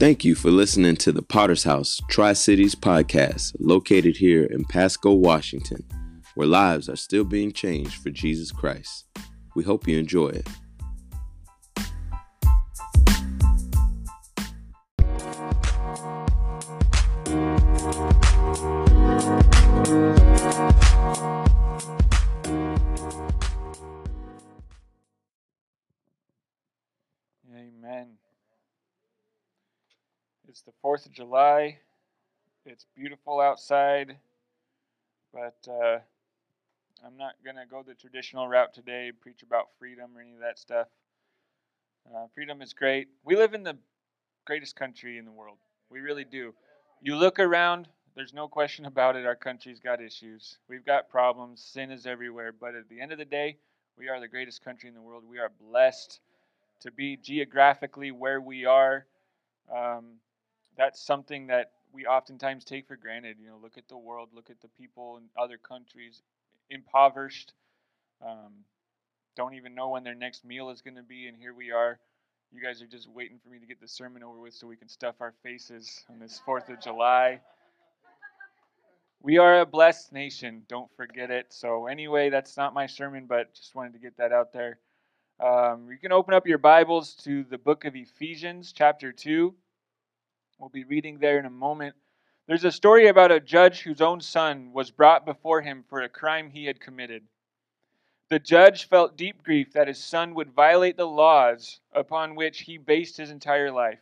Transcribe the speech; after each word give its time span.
Thank 0.00 0.24
you 0.24 0.34
for 0.34 0.50
listening 0.50 0.96
to 0.96 1.12
the 1.12 1.20
Potter's 1.20 1.64
House 1.64 2.00
Tri 2.08 2.32
Cities 2.32 2.74
podcast, 2.74 3.54
located 3.60 4.16
here 4.16 4.44
in 4.44 4.64
Pasco, 4.64 5.12
Washington, 5.12 5.84
where 6.34 6.46
lives 6.46 6.88
are 6.88 6.96
still 6.96 7.22
being 7.22 7.52
changed 7.52 8.02
for 8.02 8.08
Jesus 8.08 8.50
Christ. 8.50 9.04
We 9.54 9.62
hope 9.62 9.86
you 9.86 9.98
enjoy 9.98 10.28
it. 10.28 10.48
4th 31.00 31.06
of 31.06 31.12
July. 31.12 31.78
It's 32.66 32.84
beautiful 32.94 33.40
outside, 33.40 34.16
but 35.32 35.56
uh, 35.68 35.98
I'm 37.04 37.16
not 37.16 37.34
going 37.44 37.56
to 37.56 37.64
go 37.70 37.82
the 37.82 37.94
traditional 37.94 38.48
route 38.48 38.74
today, 38.74 39.10
preach 39.18 39.42
about 39.42 39.68
freedom 39.78 40.10
or 40.14 40.20
any 40.20 40.32
of 40.32 40.40
that 40.40 40.58
stuff. 40.58 40.88
Uh, 42.14 42.26
freedom 42.34 42.60
is 42.60 42.74
great. 42.74 43.08
We 43.24 43.36
live 43.36 43.54
in 43.54 43.62
the 43.62 43.78
greatest 44.44 44.76
country 44.76 45.16
in 45.16 45.24
the 45.24 45.30
world. 45.30 45.56
We 45.90 46.00
really 46.00 46.24
do. 46.24 46.52
You 47.00 47.16
look 47.16 47.38
around, 47.38 47.88
there's 48.14 48.34
no 48.34 48.46
question 48.46 48.84
about 48.84 49.16
it. 49.16 49.24
Our 49.24 49.36
country's 49.36 49.80
got 49.80 50.02
issues. 50.02 50.58
We've 50.68 50.84
got 50.84 51.08
problems. 51.08 51.62
Sin 51.62 51.90
is 51.90 52.04
everywhere. 52.04 52.52
But 52.52 52.74
at 52.74 52.88
the 52.90 53.00
end 53.00 53.12
of 53.12 53.18
the 53.18 53.24
day, 53.24 53.56
we 53.96 54.08
are 54.08 54.20
the 54.20 54.28
greatest 54.28 54.62
country 54.62 54.88
in 54.88 54.94
the 54.94 55.02
world. 55.02 55.22
We 55.26 55.38
are 55.38 55.50
blessed 55.60 56.20
to 56.80 56.90
be 56.90 57.16
geographically 57.16 58.10
where 58.10 58.40
we 58.40 58.66
are. 58.66 59.06
Um, 59.74 60.16
that's 60.76 61.00
something 61.00 61.46
that 61.48 61.72
we 61.92 62.06
oftentimes 62.06 62.64
take 62.64 62.86
for 62.86 62.96
granted. 62.96 63.36
You 63.40 63.48
know, 63.48 63.58
look 63.60 63.78
at 63.78 63.88
the 63.88 63.96
world, 63.96 64.30
look 64.34 64.50
at 64.50 64.60
the 64.60 64.68
people 64.68 65.18
in 65.18 65.24
other 65.40 65.58
countries, 65.58 66.22
impoverished, 66.70 67.52
um, 68.24 68.52
don't 69.36 69.54
even 69.54 69.74
know 69.74 69.88
when 69.88 70.04
their 70.04 70.14
next 70.14 70.44
meal 70.44 70.70
is 70.70 70.82
going 70.82 70.96
to 70.96 71.02
be, 71.02 71.26
and 71.26 71.36
here 71.36 71.54
we 71.54 71.70
are. 71.70 71.98
You 72.52 72.60
guys 72.62 72.82
are 72.82 72.86
just 72.86 73.08
waiting 73.08 73.38
for 73.42 73.48
me 73.48 73.58
to 73.58 73.66
get 73.66 73.80
the 73.80 73.88
sermon 73.88 74.22
over 74.22 74.38
with 74.38 74.54
so 74.54 74.66
we 74.66 74.76
can 74.76 74.88
stuff 74.88 75.14
our 75.20 75.32
faces 75.42 76.04
on 76.10 76.18
this 76.18 76.40
4th 76.46 76.68
of 76.68 76.80
July. 76.80 77.40
We 79.22 79.38
are 79.38 79.60
a 79.60 79.66
blessed 79.66 80.12
nation, 80.12 80.62
don't 80.68 80.90
forget 80.96 81.30
it. 81.30 81.46
So, 81.50 81.86
anyway, 81.86 82.30
that's 82.30 82.56
not 82.56 82.74
my 82.74 82.86
sermon, 82.86 83.26
but 83.26 83.54
just 83.54 83.74
wanted 83.74 83.92
to 83.92 83.98
get 83.98 84.16
that 84.16 84.32
out 84.32 84.52
there. 84.52 84.78
Um, 85.38 85.88
you 85.90 85.98
can 85.98 86.12
open 86.12 86.34
up 86.34 86.46
your 86.46 86.58
Bibles 86.58 87.14
to 87.24 87.44
the 87.44 87.58
book 87.58 87.84
of 87.84 87.94
Ephesians, 87.94 88.72
chapter 88.72 89.12
2. 89.12 89.54
We'll 90.60 90.68
be 90.68 90.84
reading 90.84 91.18
there 91.18 91.38
in 91.38 91.46
a 91.46 91.50
moment. 91.50 91.94
There's 92.46 92.66
a 92.66 92.70
story 92.70 93.06
about 93.06 93.32
a 93.32 93.40
judge 93.40 93.80
whose 93.80 94.02
own 94.02 94.20
son 94.20 94.74
was 94.74 94.90
brought 94.90 95.24
before 95.24 95.62
him 95.62 95.84
for 95.88 96.02
a 96.02 96.08
crime 96.08 96.50
he 96.50 96.66
had 96.66 96.82
committed. 96.82 97.22
The 98.28 98.40
judge 98.40 98.86
felt 98.86 99.16
deep 99.16 99.42
grief 99.42 99.72
that 99.72 99.88
his 99.88 100.04
son 100.04 100.34
would 100.34 100.52
violate 100.52 100.98
the 100.98 101.06
laws 101.06 101.80
upon 101.94 102.34
which 102.34 102.60
he 102.60 102.76
based 102.76 103.16
his 103.16 103.30
entire 103.30 103.72
life. 103.72 104.00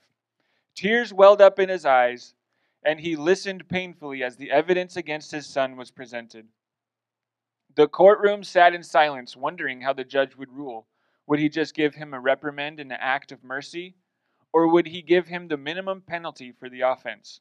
Tears 0.74 1.12
welled 1.12 1.40
up 1.40 1.60
in 1.60 1.68
his 1.68 1.86
eyes, 1.86 2.34
and 2.82 2.98
he 2.98 3.14
listened 3.14 3.68
painfully 3.68 4.24
as 4.24 4.36
the 4.36 4.50
evidence 4.50 4.96
against 4.96 5.30
his 5.30 5.46
son 5.46 5.76
was 5.76 5.92
presented. 5.92 6.48
The 7.76 7.86
courtroom 7.86 8.42
sat 8.42 8.74
in 8.74 8.82
silence, 8.82 9.36
wondering 9.36 9.80
how 9.80 9.92
the 9.92 10.02
judge 10.02 10.34
would 10.34 10.52
rule. 10.52 10.88
Would 11.28 11.38
he 11.38 11.48
just 11.48 11.72
give 11.72 11.94
him 11.94 12.14
a 12.14 12.20
reprimand 12.20 12.80
and 12.80 12.90
an 12.90 12.98
act 13.00 13.30
of 13.30 13.44
mercy? 13.44 13.94
Or 14.52 14.68
would 14.68 14.86
he 14.86 15.02
give 15.02 15.28
him 15.28 15.48
the 15.48 15.56
minimum 15.56 16.00
penalty 16.00 16.52
for 16.52 16.68
the 16.68 16.82
offense? 16.82 17.40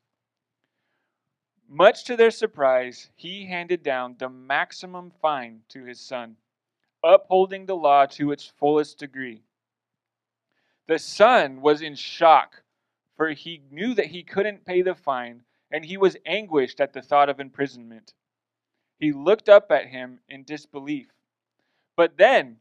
Much 1.70 2.04
to 2.06 2.16
their 2.16 2.32
surprise, 2.32 3.10
he 3.16 3.46
handed 3.46 3.84
down 3.84 4.16
the 4.18 4.30
maximum 4.30 5.12
fine 5.22 5.62
to 5.70 5.84
his 5.84 6.00
son, 6.00 6.38
upholding 7.04 7.66
the 7.66 7.76
law 7.76 8.06
to 8.06 8.32
its 8.32 8.46
fullest 8.46 9.00
degree. 9.00 9.42
The 10.88 11.00
son 11.00 11.62
was 11.62 11.82
in 11.82 11.96
shock, 11.96 12.64
for 13.16 13.30
he 13.30 13.62
knew 13.72 13.94
that 13.96 14.06
he 14.08 14.24
couldn't 14.24 14.66
pay 14.66 14.82
the 14.82 14.96
fine, 14.96 15.44
and 15.72 15.84
he 15.84 15.98
was 15.98 16.16
anguished 16.26 16.80
at 16.80 16.94
the 16.94 17.02
thought 17.02 17.30
of 17.30 17.40
imprisonment. 17.40 18.14
He 19.00 19.12
looked 19.12 19.50
up 19.50 19.72
at 19.72 19.88
him 19.88 20.20
in 20.30 20.44
disbelief. 20.44 21.08
But 21.96 22.18
then, 22.18 22.60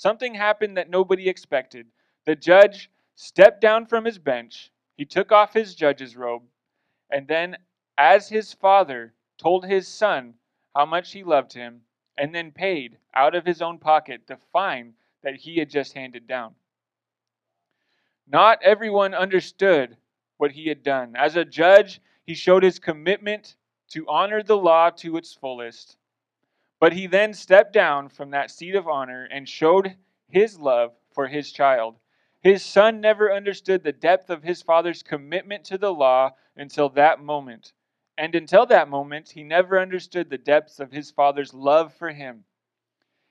Something 0.00 0.34
happened 0.34 0.76
that 0.76 0.88
nobody 0.88 1.28
expected. 1.28 1.86
The 2.24 2.34
judge 2.34 2.90
stepped 3.20 3.60
down 3.60 3.84
from 3.84 4.06
his 4.06 4.18
bench, 4.18 4.70
he 4.96 5.04
took 5.04 5.30
off 5.30 5.52
his 5.52 5.74
judge's 5.74 6.16
robe, 6.16 6.42
and 7.10 7.28
then, 7.28 7.54
as 7.98 8.30
his 8.30 8.54
father 8.54 9.12
told 9.36 9.62
his 9.66 9.86
son 9.86 10.32
how 10.74 10.86
much 10.86 11.12
he 11.12 11.22
loved 11.22 11.52
him, 11.52 11.82
and 12.16 12.34
then 12.34 12.50
paid 12.50 12.96
out 13.12 13.34
of 13.34 13.44
his 13.44 13.60
own 13.60 13.76
pocket 13.76 14.22
the 14.26 14.38
fine 14.54 14.94
that 15.22 15.36
he 15.36 15.58
had 15.58 15.68
just 15.68 15.92
handed 15.92 16.26
down. 16.26 16.54
Not 18.26 18.62
everyone 18.62 19.12
understood 19.12 19.98
what 20.38 20.52
he 20.52 20.68
had 20.68 20.82
done. 20.82 21.14
As 21.14 21.36
a 21.36 21.44
judge, 21.44 22.00
he 22.24 22.32
showed 22.32 22.62
his 22.62 22.78
commitment 22.78 23.56
to 23.90 24.08
honor 24.08 24.42
the 24.42 24.56
law 24.56 24.88
to 24.88 25.18
its 25.18 25.34
fullest. 25.34 25.98
But 26.78 26.94
he 26.94 27.06
then 27.06 27.34
stepped 27.34 27.74
down 27.74 28.08
from 28.08 28.30
that 28.30 28.50
seat 28.50 28.74
of 28.74 28.88
honor 28.88 29.28
and 29.30 29.46
showed 29.46 29.94
his 30.26 30.58
love 30.58 30.94
for 31.12 31.26
his 31.26 31.52
child. 31.52 31.96
His 32.42 32.64
son 32.64 33.00
never 33.00 33.30
understood 33.32 33.84
the 33.84 33.92
depth 33.92 34.30
of 34.30 34.42
his 34.42 34.62
father's 34.62 35.02
commitment 35.02 35.64
to 35.66 35.76
the 35.76 35.92
law 35.92 36.36
until 36.56 36.88
that 36.90 37.20
moment. 37.20 37.74
And 38.16 38.34
until 38.34 38.64
that 38.66 38.88
moment, 38.88 39.30
he 39.30 39.42
never 39.42 39.78
understood 39.78 40.30
the 40.30 40.38
depths 40.38 40.80
of 40.80 40.90
his 40.90 41.10
father's 41.10 41.52
love 41.52 41.92
for 41.94 42.10
him. 42.10 42.44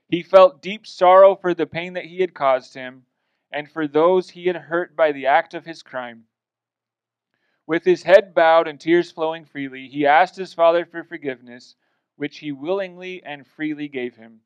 He 0.08 0.22
felt 0.22 0.62
deep 0.62 0.86
sorrow 0.86 1.36
for 1.36 1.54
the 1.54 1.66
pain 1.66 1.94
that 1.94 2.06
he 2.06 2.22
had 2.22 2.34
caused 2.34 2.74
him 2.76 3.06
and 3.52 3.70
for 3.70 3.88
those 3.88 4.30
he 4.30 4.46
had 4.46 4.56
hurt 4.56 4.96
by 4.96 5.12
the 5.12 5.26
act 5.26 5.54
of 5.54 5.66
his 5.66 5.82
crime. 5.82 6.26
With 7.66 7.86
his 7.86 8.04
head 8.04 8.34
bowed 8.34 8.68
and 8.68 8.80
tears 8.80 9.12
flowing 9.12 9.46
freely, 9.46 9.88
he 9.88 10.06
asked 10.06 10.36
his 10.36 10.54
father 10.54 10.86
for 10.86 11.04
forgiveness 11.04 11.76
which 12.16 12.40
he 12.40 12.52
willingly 12.52 13.24
and 13.24 13.46
freely 13.46 13.88
gave 13.88 14.16
him. 14.16 14.42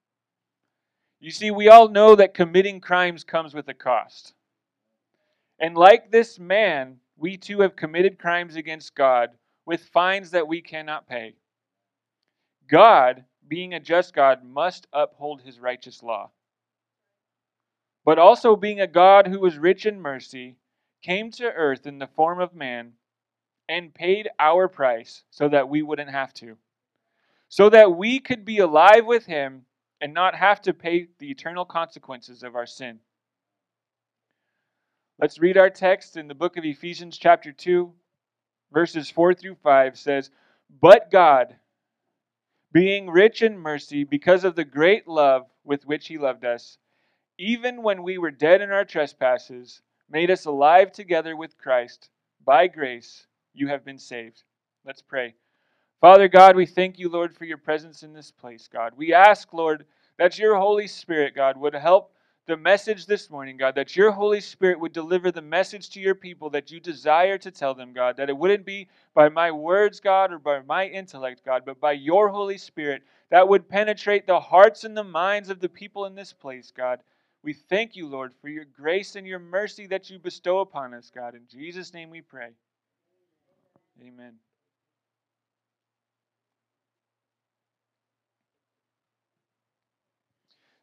You 1.20 1.32
see, 1.32 1.52
we 1.52 1.70
all 1.70 1.88
know 1.88 2.16
that 2.16 2.34
committing 2.34 2.82
crimes 2.82 3.24
comes 3.24 3.54
with 3.54 3.68
a 3.68 3.74
cost. 3.74 4.34
And 5.64 5.76
like 5.76 6.12
this 6.12 6.38
man, 6.38 6.98
we 7.18 7.38
too 7.38 7.62
have 7.62 7.76
committed 7.76 8.20
crimes 8.20 8.58
against 8.58 8.94
God 8.96 9.32
with 9.66 9.90
fines 9.90 10.32
that 10.32 10.48
we 10.48 10.62
cannot 10.62 11.08
pay. 11.08 11.36
God, 12.70 13.26
being 13.48 13.74
a 13.74 13.80
just 13.80 14.14
God, 14.14 14.44
must 14.44 14.88
uphold 14.94 15.42
his 15.42 15.60
righteous 15.60 16.04
law. 16.04 16.32
But 18.06 18.20
also, 18.20 18.56
being 18.56 18.82
a 18.82 18.88
God 18.88 19.28
who 19.28 19.40
was 19.40 19.58
rich 19.58 19.86
in 19.88 20.02
mercy, 20.02 20.58
came 21.02 21.32
to 21.32 21.46
earth 21.46 21.88
in 21.88 21.98
the 21.98 22.08
form 22.08 22.40
of 22.40 22.54
man 22.54 22.94
and 23.68 23.94
paid 23.94 24.30
our 24.40 24.68
price 24.68 25.24
so 25.32 25.50
that 25.50 25.70
we 25.70 25.82
wouldn't 25.82 26.12
have 26.12 26.34
to 26.36 26.58
so 27.54 27.70
that 27.70 27.96
we 27.96 28.20
could 28.20 28.44
be 28.44 28.58
alive 28.58 29.06
with 29.06 29.28
him 29.28 29.64
and 30.02 30.12
not 30.12 30.34
have 30.34 30.60
to 30.60 30.74
pay 30.74 31.08
the 31.20 31.30
eternal 31.30 31.66
consequences 31.66 32.42
of 32.42 32.56
our 32.56 32.66
sin. 32.66 33.00
Let's 35.20 35.40
read 35.40 35.58
our 35.58 35.70
text 35.70 36.18
in 36.18 36.28
the 36.28 36.34
book 36.34 36.58
of 36.58 36.66
Ephesians, 36.66 37.20
chapter 37.20 37.52
2, 37.52 37.94
verses 38.72 39.12
4 39.12 39.36
through 39.36 39.56
5 39.62 39.98
says, 39.98 40.32
But 40.82 41.12
God, 41.12 41.56
being 42.72 43.08
rich 43.08 43.44
in 43.44 43.60
mercy, 43.60 44.06
because 44.06 44.44
of 44.44 44.56
the 44.56 44.66
great 44.66 45.08
love 45.08 45.46
with 45.64 45.86
which 45.86 46.08
he 46.08 46.18
loved 46.18 46.46
us, 46.46 46.80
even 47.38 47.84
when 47.84 48.02
we 48.02 48.18
were 48.18 48.32
dead 48.32 48.62
in 48.62 48.72
our 48.72 48.86
trespasses, 48.86 49.84
made 50.10 50.32
us 50.32 50.46
alive 50.46 50.92
together 50.92 51.38
with 51.38 51.60
Christ. 51.60 52.10
By 52.44 52.66
grace 52.68 53.28
you 53.54 53.68
have 53.68 53.86
been 53.86 54.00
saved. 54.00 54.42
Let's 54.84 55.04
pray. 55.04 55.36
Father 56.02 56.28
God, 56.28 56.56
we 56.56 56.66
thank 56.66 56.98
you, 56.98 57.08
Lord, 57.08 57.36
for 57.36 57.46
your 57.46 57.58
presence 57.60 58.02
in 58.02 58.14
this 58.14 58.32
place, 58.32 58.68
God. 58.68 58.94
We 58.98 59.14
ask, 59.14 59.54
Lord, 59.54 59.86
that 60.18 60.40
your 60.40 60.56
Holy 60.56 60.88
Spirit, 60.88 61.36
God, 61.36 61.56
would 61.58 61.76
help 61.76 62.13
the 62.46 62.58
message 62.58 63.06
this 63.06 63.30
morning, 63.30 63.56
God, 63.56 63.76
that 63.76 63.96
your 63.96 64.12
Holy 64.12 64.42
Spirit 64.42 64.80
would 64.80 64.92
deliver 64.92 65.32
the 65.32 65.42
message 65.42 65.90
to 65.92 66.00
your 66.02 66.16
people 66.16 66.50
that 66.50 66.72
you 66.72 66.80
desire 66.80 67.38
to 67.38 67.52
tell 67.52 67.74
them, 67.74 67.94
God, 67.94 68.18
that 68.18 68.30
it 68.30 68.38
wouldn't 68.38 68.66
be 68.66 68.90
by 69.14 69.30
my 69.30 69.50
words, 69.52 70.02
God, 70.02 70.34
or 70.34 70.40
by 70.40 70.60
my 70.62 70.88
intellect, 70.88 71.44
God, 71.46 71.64
but 71.66 71.80
by 71.80 71.94
your 71.94 72.28
Holy 72.30 72.58
Spirit 72.58 73.04
that 73.30 73.48
would 73.48 73.70
penetrate 73.70 74.28
the 74.28 74.40
hearts 74.40 74.84
and 74.84 74.96
the 74.96 75.04
minds 75.04 75.50
of 75.50 75.60
the 75.60 75.70
people 75.70 76.06
in 76.06 76.16
this 76.16 76.34
place, 76.34 76.72
God. 76.76 77.00
We 77.44 77.54
thank 77.54 77.96
you, 77.96 78.08
Lord, 78.08 78.34
for 78.42 78.48
your 78.50 78.66
grace 78.66 79.16
and 79.16 79.26
your 79.26 79.40
mercy 79.40 79.88
that 79.88 80.10
you 80.10 80.20
bestow 80.20 80.60
upon 80.60 80.94
us, 80.94 81.12
God. 81.14 81.36
In 81.36 81.42
Jesus' 81.50 81.94
name 81.94 82.10
we 82.10 82.22
pray. 82.22 82.50
Amen. 84.02 84.34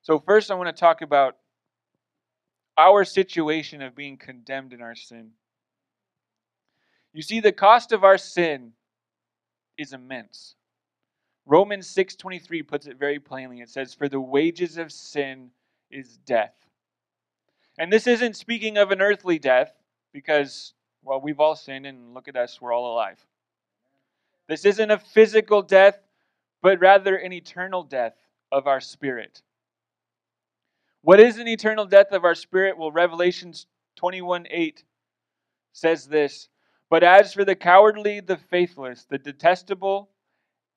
So, 0.03 0.19
first, 0.19 0.51
I 0.51 0.55
want 0.55 0.75
to 0.75 0.79
talk 0.79 1.03
about 1.03 1.37
our 2.81 3.05
situation 3.05 3.83
of 3.83 3.95
being 3.95 4.17
condemned 4.17 4.73
in 4.73 4.81
our 4.81 4.95
sin. 4.95 5.33
You 7.13 7.23
see, 7.23 7.41
the 7.41 7.53
cost 7.53 7.93
of 7.93 8.05
our 8.05 8.17
sin 8.17 8.73
is 9.77 9.93
immense. 9.93 10.55
Romans 11.45 11.87
6:23 11.89 12.63
puts 12.63 12.87
it 12.87 12.97
very 12.97 13.19
plainly. 13.19 13.61
It 13.61 13.69
says, 13.69 13.93
"For 13.93 14.09
the 14.09 14.21
wages 14.21 14.79
of 14.79 14.93
sin 14.93 15.53
is 15.91 16.17
death." 16.19 16.55
And 17.79 17.93
this 17.93 18.07
isn't 18.07 18.37
speaking 18.37 18.79
of 18.79 18.91
an 18.91 19.03
earthly 19.03 19.39
death, 19.39 19.83
because, 20.13 20.75
well, 21.03 21.21
we've 21.21 21.41
all 21.41 21.57
sinned 21.57 21.87
and 21.87 22.15
look 22.15 22.29
at 22.29 22.37
us, 22.37 22.61
we're 22.61 22.73
all 22.73 22.93
alive. 22.93 23.27
This 24.47 24.65
isn't 24.65 24.91
a 24.91 24.99
physical 24.99 25.63
death, 25.63 26.03
but 26.63 26.81
rather 26.81 27.17
an 27.17 27.33
eternal 27.33 27.83
death 27.83 28.17
of 28.51 28.67
our 28.67 28.81
spirit. 28.81 29.43
What 31.03 31.19
is 31.19 31.39
an 31.39 31.49
eternal 31.49 31.87
death 31.87 32.13
of 32.13 32.25
our 32.25 32.35
spirit? 32.35 32.77
Well, 32.77 32.93
Revelations 32.93 33.67
21 33.97 34.47
8 34.51 34.85
says 35.73 36.07
this 36.07 36.49
But 36.91 37.03
as 37.03 37.33
for 37.33 37.45
the 37.45 37.57
cowardly, 37.57 38.21
the 38.21 38.37
faithless, 38.37 39.07
the 39.07 39.19
detestable, 39.19 40.11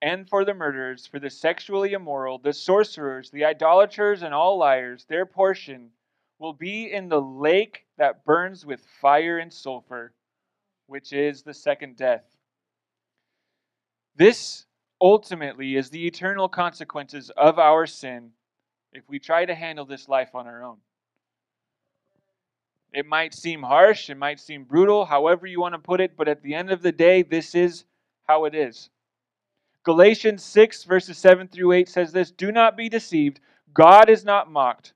and 0.01 0.27
for 0.29 0.45
the 0.45 0.53
murderers, 0.53 1.05
for 1.07 1.19
the 1.19 1.29
sexually 1.29 1.93
immoral, 1.93 2.37
the 2.37 2.53
sorcerers, 2.53 3.31
the 3.31 3.45
idolaters, 3.45 4.21
and 4.21 4.33
all 4.33 4.57
liars, 4.57 5.05
their 5.05 5.25
portion 5.25 5.89
will 6.39 6.53
be 6.53 6.91
in 6.91 7.09
the 7.09 7.21
lake 7.21 7.85
that 7.97 8.25
burns 8.25 8.65
with 8.65 8.85
fire 9.01 9.39
and 9.39 9.51
sulfur, 9.51 10.13
which 10.87 11.11
is 11.11 11.43
the 11.43 11.53
second 11.53 11.97
death. 11.97 12.23
This 14.15 14.65
ultimately 15.01 15.75
is 15.75 15.89
the 15.89 16.05
eternal 16.05 16.47
consequences 16.47 17.29
of 17.31 17.59
our 17.59 17.85
sin 17.85 18.31
if 18.93 19.03
we 19.09 19.19
try 19.19 19.45
to 19.45 19.55
handle 19.55 19.85
this 19.85 20.07
life 20.07 20.35
on 20.35 20.47
our 20.47 20.63
own. 20.63 20.77
It 22.93 23.07
might 23.07 23.33
seem 23.33 23.63
harsh, 23.63 24.09
it 24.09 24.17
might 24.17 24.39
seem 24.39 24.65
brutal, 24.65 25.05
however 25.05 25.47
you 25.47 25.59
want 25.59 25.73
to 25.73 25.79
put 25.79 25.99
it, 25.99 26.15
but 26.15 26.27
at 26.27 26.43
the 26.43 26.53
end 26.53 26.69
of 26.69 26.83
the 26.83 26.91
day, 26.91 27.23
this 27.23 27.55
is 27.55 27.85
how 28.27 28.45
it 28.45 28.53
is. 28.53 28.89
Galatians 29.83 30.43
6, 30.43 30.83
verses 30.83 31.17
7 31.17 31.47
through 31.47 31.71
8 31.71 31.89
says 31.89 32.11
this 32.11 32.31
Do 32.31 32.51
not 32.51 32.77
be 32.77 32.89
deceived. 32.89 33.39
God 33.73 34.09
is 34.09 34.23
not 34.23 34.51
mocked. 34.51 34.93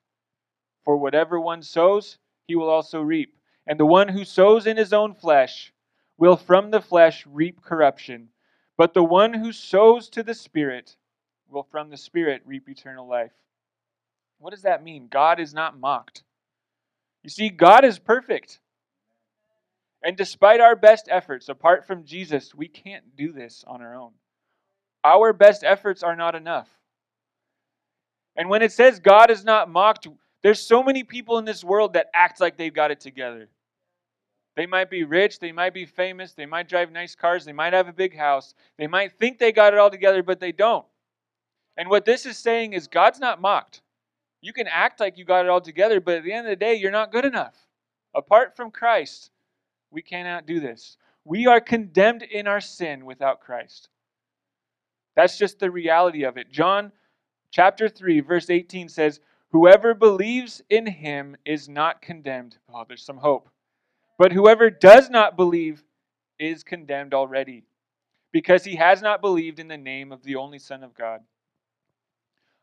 For 0.85 0.95
whatever 0.95 1.39
one 1.39 1.63
sows, 1.63 2.19
he 2.47 2.55
will 2.55 2.69
also 2.69 3.01
reap. 3.01 3.35
And 3.65 3.79
the 3.79 3.85
one 3.85 4.07
who 4.07 4.23
sows 4.23 4.67
in 4.67 4.77
his 4.77 4.93
own 4.93 5.13
flesh 5.13 5.73
will 6.17 6.37
from 6.37 6.71
the 6.71 6.79
flesh 6.81 7.25
reap 7.27 7.61
corruption. 7.61 8.29
But 8.77 8.93
the 8.93 9.03
one 9.03 9.33
who 9.33 9.51
sows 9.51 10.07
to 10.09 10.23
the 10.23 10.35
Spirit 10.35 10.95
will 11.49 11.63
from 11.63 11.89
the 11.89 11.97
Spirit 11.97 12.43
reap 12.45 12.69
eternal 12.69 13.07
life. 13.07 13.33
What 14.39 14.51
does 14.51 14.63
that 14.63 14.83
mean? 14.83 15.07
God 15.09 15.39
is 15.39 15.53
not 15.53 15.79
mocked. 15.79 16.23
You 17.23 17.29
see, 17.29 17.49
God 17.49 17.83
is 17.83 17.99
perfect. 17.99 18.59
And 20.03 20.15
despite 20.15 20.61
our 20.61 20.75
best 20.75 21.07
efforts, 21.09 21.49
apart 21.49 21.85
from 21.85 22.05
Jesus, 22.05 22.53
we 22.53 22.67
can't 22.67 23.15
do 23.17 23.31
this 23.31 23.63
on 23.67 23.81
our 23.81 23.95
own. 23.95 24.11
Our 25.03 25.33
best 25.33 25.63
efforts 25.63 26.03
are 26.03 26.15
not 26.15 26.35
enough. 26.35 26.69
And 28.35 28.49
when 28.49 28.61
it 28.61 28.71
says 28.71 28.99
God 28.99 29.31
is 29.31 29.43
not 29.43 29.69
mocked, 29.69 30.07
there's 30.43 30.59
so 30.59 30.83
many 30.83 31.03
people 31.03 31.39
in 31.39 31.45
this 31.45 31.63
world 31.63 31.93
that 31.93 32.07
act 32.13 32.39
like 32.39 32.57
they've 32.57 32.73
got 32.73 32.91
it 32.91 32.99
together. 32.99 33.49
They 34.55 34.65
might 34.65 34.89
be 34.89 35.03
rich, 35.03 35.39
they 35.39 35.51
might 35.51 35.73
be 35.73 35.85
famous, 35.85 36.33
they 36.33 36.45
might 36.45 36.69
drive 36.69 36.91
nice 36.91 37.15
cars, 37.15 37.45
they 37.45 37.53
might 37.53 37.73
have 37.73 37.87
a 37.87 37.93
big 37.93 38.15
house, 38.15 38.53
they 38.77 38.87
might 38.87 39.17
think 39.19 39.37
they 39.37 39.51
got 39.51 39.73
it 39.73 39.79
all 39.79 39.89
together, 39.89 40.23
but 40.23 40.39
they 40.39 40.51
don't. 40.51 40.85
And 41.77 41.89
what 41.89 42.05
this 42.05 42.25
is 42.25 42.37
saying 42.37 42.73
is 42.73 42.87
God's 42.87 43.19
not 43.19 43.39
mocked. 43.39 43.81
You 44.41 44.53
can 44.53 44.67
act 44.67 44.99
like 44.99 45.17
you 45.17 45.25
got 45.25 45.45
it 45.45 45.49
all 45.49 45.61
together, 45.61 45.99
but 45.99 46.17
at 46.17 46.23
the 46.23 46.33
end 46.33 46.47
of 46.47 46.51
the 46.51 46.55
day, 46.55 46.75
you're 46.75 46.91
not 46.91 47.11
good 47.11 47.25
enough. 47.25 47.55
Apart 48.15 48.55
from 48.55 48.71
Christ, 48.71 49.31
we 49.91 50.01
cannot 50.01 50.45
do 50.45 50.59
this. 50.59 50.97
We 51.25 51.47
are 51.47 51.59
condemned 51.59 52.23
in 52.23 52.47
our 52.47 52.61
sin 52.61 53.05
without 53.05 53.41
Christ. 53.41 53.89
That's 55.15 55.37
just 55.37 55.59
the 55.59 55.71
reality 55.71 56.23
of 56.23 56.37
it. 56.37 56.51
John 56.51 56.91
chapter 57.51 57.89
3, 57.89 58.21
verse 58.21 58.49
18 58.49 58.89
says, 58.89 59.19
Whoever 59.51 59.93
believes 59.93 60.61
in 60.69 60.85
him 60.85 61.35
is 61.45 61.67
not 61.67 62.01
condemned. 62.01 62.57
Oh, 62.73 62.83
there's 62.87 63.03
some 63.03 63.17
hope. 63.17 63.49
But 64.17 64.31
whoever 64.31 64.69
does 64.69 65.09
not 65.09 65.37
believe 65.37 65.83
is 66.39 66.63
condemned 66.63 67.13
already, 67.13 67.63
because 68.31 68.63
he 68.63 68.75
has 68.75 69.01
not 69.01 69.21
believed 69.21 69.59
in 69.59 69.67
the 69.67 69.77
name 69.77 70.11
of 70.11 70.23
the 70.23 70.35
only 70.35 70.59
Son 70.59 70.83
of 70.83 70.93
God. 70.93 71.21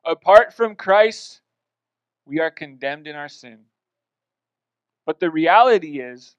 Apart 0.05 0.53
from 0.53 0.77
Christ, 0.77 1.41
we 2.27 2.41
are 2.41 2.51
condemned 2.51 3.07
in 3.07 3.17
our 3.17 3.29
sin. 3.29 3.61
But 5.07 5.21
the 5.21 5.31
reality 5.31 6.01
is, 6.01 6.37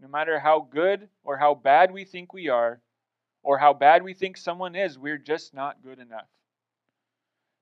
no 0.00 0.08
matter 0.08 0.38
how 0.38 0.60
good 0.70 1.08
or 1.24 1.36
how 1.36 1.54
bad 1.54 1.92
we 1.92 2.04
think 2.04 2.32
we 2.32 2.48
are, 2.48 2.80
or 3.42 3.58
how 3.58 3.72
bad 3.72 4.02
we 4.02 4.12
think 4.12 4.36
someone 4.36 4.74
is, 4.74 4.98
we're 4.98 5.18
just 5.18 5.54
not 5.54 5.82
good 5.82 6.00
enough. 6.00 6.26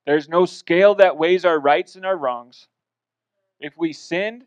There's 0.06 0.29
no 0.29 0.47
scale 0.47 0.94
that 0.97 1.19
weighs 1.19 1.44
our 1.44 1.59
rights 1.61 1.94
and 1.94 2.06
our 2.06 2.17
wrongs. 2.17 2.69
If 3.61 3.77
we 3.77 3.93
sinned, 3.93 4.44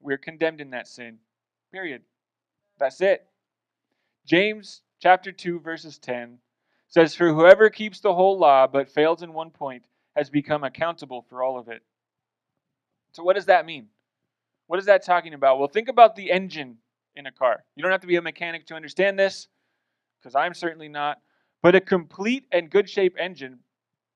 we're 0.00 0.18
condemned 0.18 0.60
in 0.60 0.70
that 0.70 0.88
sin. 0.88 1.18
Period. 1.72 2.02
That's 2.78 3.00
it. 3.00 3.26
James 4.26 4.82
chapter 5.00 5.32
2 5.32 5.60
verses 5.60 5.98
10 5.98 6.38
says 6.88 7.14
for 7.14 7.28
whoever 7.28 7.70
keeps 7.70 8.00
the 8.00 8.14
whole 8.14 8.38
law 8.38 8.66
but 8.66 8.88
fails 8.88 9.22
in 9.22 9.32
one 9.32 9.50
point 9.50 9.84
has 10.16 10.28
become 10.30 10.64
accountable 10.64 11.24
for 11.28 11.42
all 11.42 11.58
of 11.58 11.68
it. 11.68 11.82
So 13.12 13.22
what 13.22 13.36
does 13.36 13.46
that 13.46 13.66
mean? 13.66 13.86
What 14.66 14.78
is 14.78 14.86
that 14.86 15.04
talking 15.04 15.34
about? 15.34 15.58
Well, 15.58 15.68
think 15.68 15.88
about 15.88 16.14
the 16.14 16.30
engine 16.30 16.76
in 17.16 17.26
a 17.26 17.32
car. 17.32 17.64
You 17.74 17.82
don't 17.82 17.92
have 17.92 18.00
to 18.02 18.06
be 18.06 18.16
a 18.16 18.22
mechanic 18.22 18.66
to 18.66 18.74
understand 18.74 19.18
this 19.18 19.48
because 20.20 20.34
I'm 20.34 20.54
certainly 20.54 20.88
not. 20.88 21.18
But 21.62 21.74
a 21.74 21.80
complete 21.80 22.46
and 22.52 22.70
good 22.70 22.88
shape 22.88 23.16
engine 23.18 23.58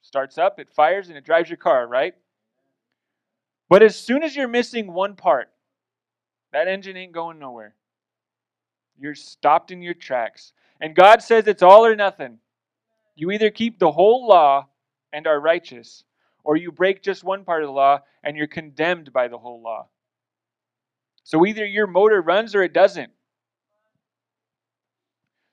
starts 0.01 0.39
up, 0.39 0.61
it 0.61 0.71
fires, 0.71 1.09
and 1.09 1.19
it 1.19 1.25
drives 1.25 1.51
your 1.51 1.57
car, 1.57 1.87
right? 1.87 2.15
But 3.69 3.83
as 3.83 3.97
soon 3.97 4.23
as 4.23 4.37
you're 4.37 4.49
missing 4.49 4.93
one 4.93 5.17
part, 5.17 5.51
that 6.53 6.69
engine 6.69 6.97
ain't 6.97 7.13
going 7.13 7.39
nowhere. 7.39 7.75
You're 8.99 9.15
stopped 9.15 9.71
in 9.71 9.83
your 9.83 9.95
tracks. 9.95 10.53
And 10.81 10.95
God 10.95 11.23
says 11.23 11.47
it's 11.47 11.63
all 11.63 11.85
or 11.85 11.97
nothing. 11.97 12.39
You 13.17 13.31
either 13.31 13.51
keep 13.51 13.79
the 13.79 13.93
whole 13.93 14.27
law 14.27 14.69
and 15.13 15.27
are 15.27 15.41
righteous, 15.41 16.05
or 16.45 16.57
you 16.57 16.71
break 16.71 17.03
just 17.03 17.25
one 17.25 17.45
part 17.45 17.63
of 17.63 17.69
the 17.69 17.73
law 17.73 18.01
and 18.23 18.37
you're 18.37 18.47
condemned 18.47 19.13
by 19.13 19.29
the 19.29 19.39
whole 19.39 19.61
law. 19.63 19.89
So 21.25 21.45
either 21.47 21.65
your 21.65 21.87
motor 21.87 22.21
runs 22.21 22.55
or 22.55 22.63
it 22.63 22.75
doesn't. 22.75 23.11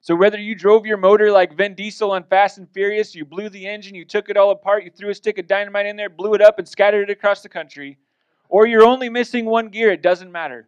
So 0.02 0.16
whether 0.16 0.40
you 0.40 0.56
drove 0.56 0.86
your 0.86 0.98
motor 0.98 1.32
like 1.32 1.56
Vin 1.56 1.76
Diesel 1.76 2.12
on 2.12 2.24
Fast 2.24 2.58
and 2.58 2.68
Furious, 2.74 3.16
you 3.16 3.24
blew 3.24 3.50
the 3.50 3.68
engine, 3.68 3.96
you 3.96 4.04
took 4.04 4.30
it 4.30 4.38
all 4.38 4.52
apart, 4.52 4.84
you 4.84 4.90
threw 4.90 5.12
a 5.12 5.16
stick 5.16 5.38
of 5.38 5.48
dynamite 5.48 5.86
in 5.86 5.96
there, 5.96 6.10
blew 6.10 6.34
it 6.34 6.42
up, 6.42 6.58
and 6.58 6.68
scattered 6.68 7.10
it 7.10 7.14
across 7.14 7.42
the 7.42 7.50
country, 7.50 8.00
or 8.50 8.66
you're 8.66 8.84
only 8.84 9.10
missing 9.10 9.46
one 9.46 9.70
gear, 9.70 9.92
it 9.92 10.02
doesn't 10.02 10.32
matter. 10.32 10.68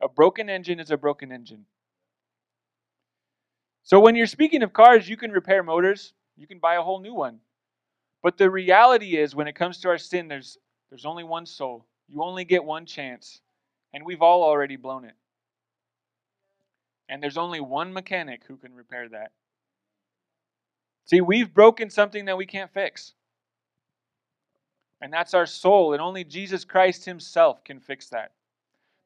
A 0.00 0.08
broken 0.08 0.48
engine 0.48 0.80
is 0.80 0.90
a 0.90 0.96
broken 0.96 1.30
engine. 1.30 1.66
So 3.82 4.00
when 4.00 4.16
you're 4.16 4.26
speaking 4.26 4.62
of 4.62 4.72
cars, 4.72 5.08
you 5.08 5.18
can 5.18 5.30
repair 5.30 5.62
motors, 5.62 6.14
you 6.36 6.46
can 6.46 6.58
buy 6.58 6.76
a 6.76 6.82
whole 6.82 7.00
new 7.00 7.14
one. 7.14 7.40
But 8.22 8.36
the 8.36 8.50
reality 8.50 9.16
is 9.16 9.34
when 9.34 9.48
it 9.48 9.54
comes 9.54 9.78
to 9.80 9.88
our 9.88 9.98
sin, 9.98 10.28
there's 10.28 10.58
there's 10.90 11.04
only 11.04 11.24
one 11.24 11.46
soul. 11.46 11.86
You 12.08 12.22
only 12.22 12.44
get 12.44 12.64
one 12.64 12.86
chance. 12.86 13.40
And 13.92 14.04
we've 14.04 14.22
all 14.22 14.42
already 14.42 14.76
blown 14.76 15.04
it. 15.04 15.14
And 17.08 17.22
there's 17.22 17.38
only 17.38 17.60
one 17.60 17.92
mechanic 17.92 18.42
who 18.46 18.56
can 18.56 18.74
repair 18.74 19.08
that. 19.08 19.32
See, 21.06 21.20
we've 21.22 21.52
broken 21.52 21.88
something 21.88 22.26
that 22.26 22.36
we 22.36 22.44
can't 22.44 22.72
fix. 22.72 23.14
And 25.00 25.12
that's 25.12 25.32
our 25.32 25.46
soul, 25.46 25.92
and 25.92 26.02
only 26.02 26.24
Jesus 26.24 26.64
Christ 26.64 27.04
Himself 27.04 27.62
can 27.64 27.80
fix 27.80 28.08
that. 28.10 28.32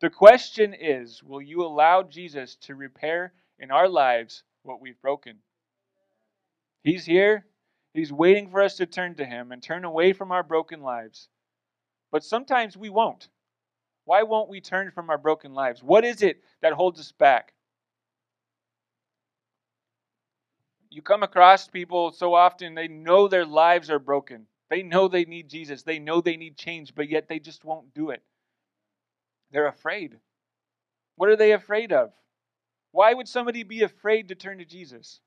The 0.00 0.10
question 0.10 0.74
is 0.74 1.22
will 1.22 1.42
you 1.42 1.62
allow 1.62 2.02
Jesus 2.02 2.56
to 2.62 2.74
repair 2.74 3.34
in 3.58 3.70
our 3.70 3.88
lives 3.88 4.42
what 4.62 4.80
we've 4.80 5.00
broken? 5.00 5.36
He's 6.82 7.04
here. 7.04 7.46
He's 7.94 8.12
waiting 8.12 8.50
for 8.50 8.62
us 8.62 8.76
to 8.76 8.86
turn 8.86 9.14
to 9.16 9.24
Him 9.24 9.52
and 9.52 9.62
turn 9.62 9.84
away 9.84 10.12
from 10.12 10.32
our 10.32 10.42
broken 10.42 10.80
lives. 10.80 11.28
But 12.10 12.24
sometimes 12.24 12.76
we 12.76 12.90
won't. 12.90 13.28
Why 14.04 14.22
won't 14.22 14.48
we 14.48 14.60
turn 14.60 14.90
from 14.90 15.10
our 15.10 15.18
broken 15.18 15.54
lives? 15.54 15.82
What 15.82 16.04
is 16.04 16.22
it 16.22 16.42
that 16.60 16.72
holds 16.72 16.98
us 16.98 17.12
back? 17.12 17.52
You 20.90 21.00
come 21.02 21.22
across 21.22 21.68
people 21.68 22.12
so 22.12 22.34
often, 22.34 22.74
they 22.74 22.88
know 22.88 23.28
their 23.28 23.46
lives 23.46 23.88
are 23.88 23.98
broken. 23.98 24.46
They 24.68 24.82
know 24.82 25.08
they 25.08 25.24
need 25.24 25.48
Jesus. 25.48 25.82
They 25.82 25.98
know 25.98 26.20
they 26.20 26.36
need 26.36 26.56
change, 26.56 26.94
but 26.94 27.08
yet 27.08 27.28
they 27.28 27.38
just 27.38 27.64
won't 27.64 27.94
do 27.94 28.10
it. 28.10 28.22
They're 29.50 29.68
afraid. 29.68 30.18
What 31.16 31.28
are 31.28 31.36
they 31.36 31.52
afraid 31.52 31.92
of? 31.92 32.12
Why 32.90 33.14
would 33.14 33.28
somebody 33.28 33.62
be 33.62 33.82
afraid 33.82 34.28
to 34.28 34.34
turn 34.34 34.58
to 34.58 34.64
Jesus? 34.64 35.20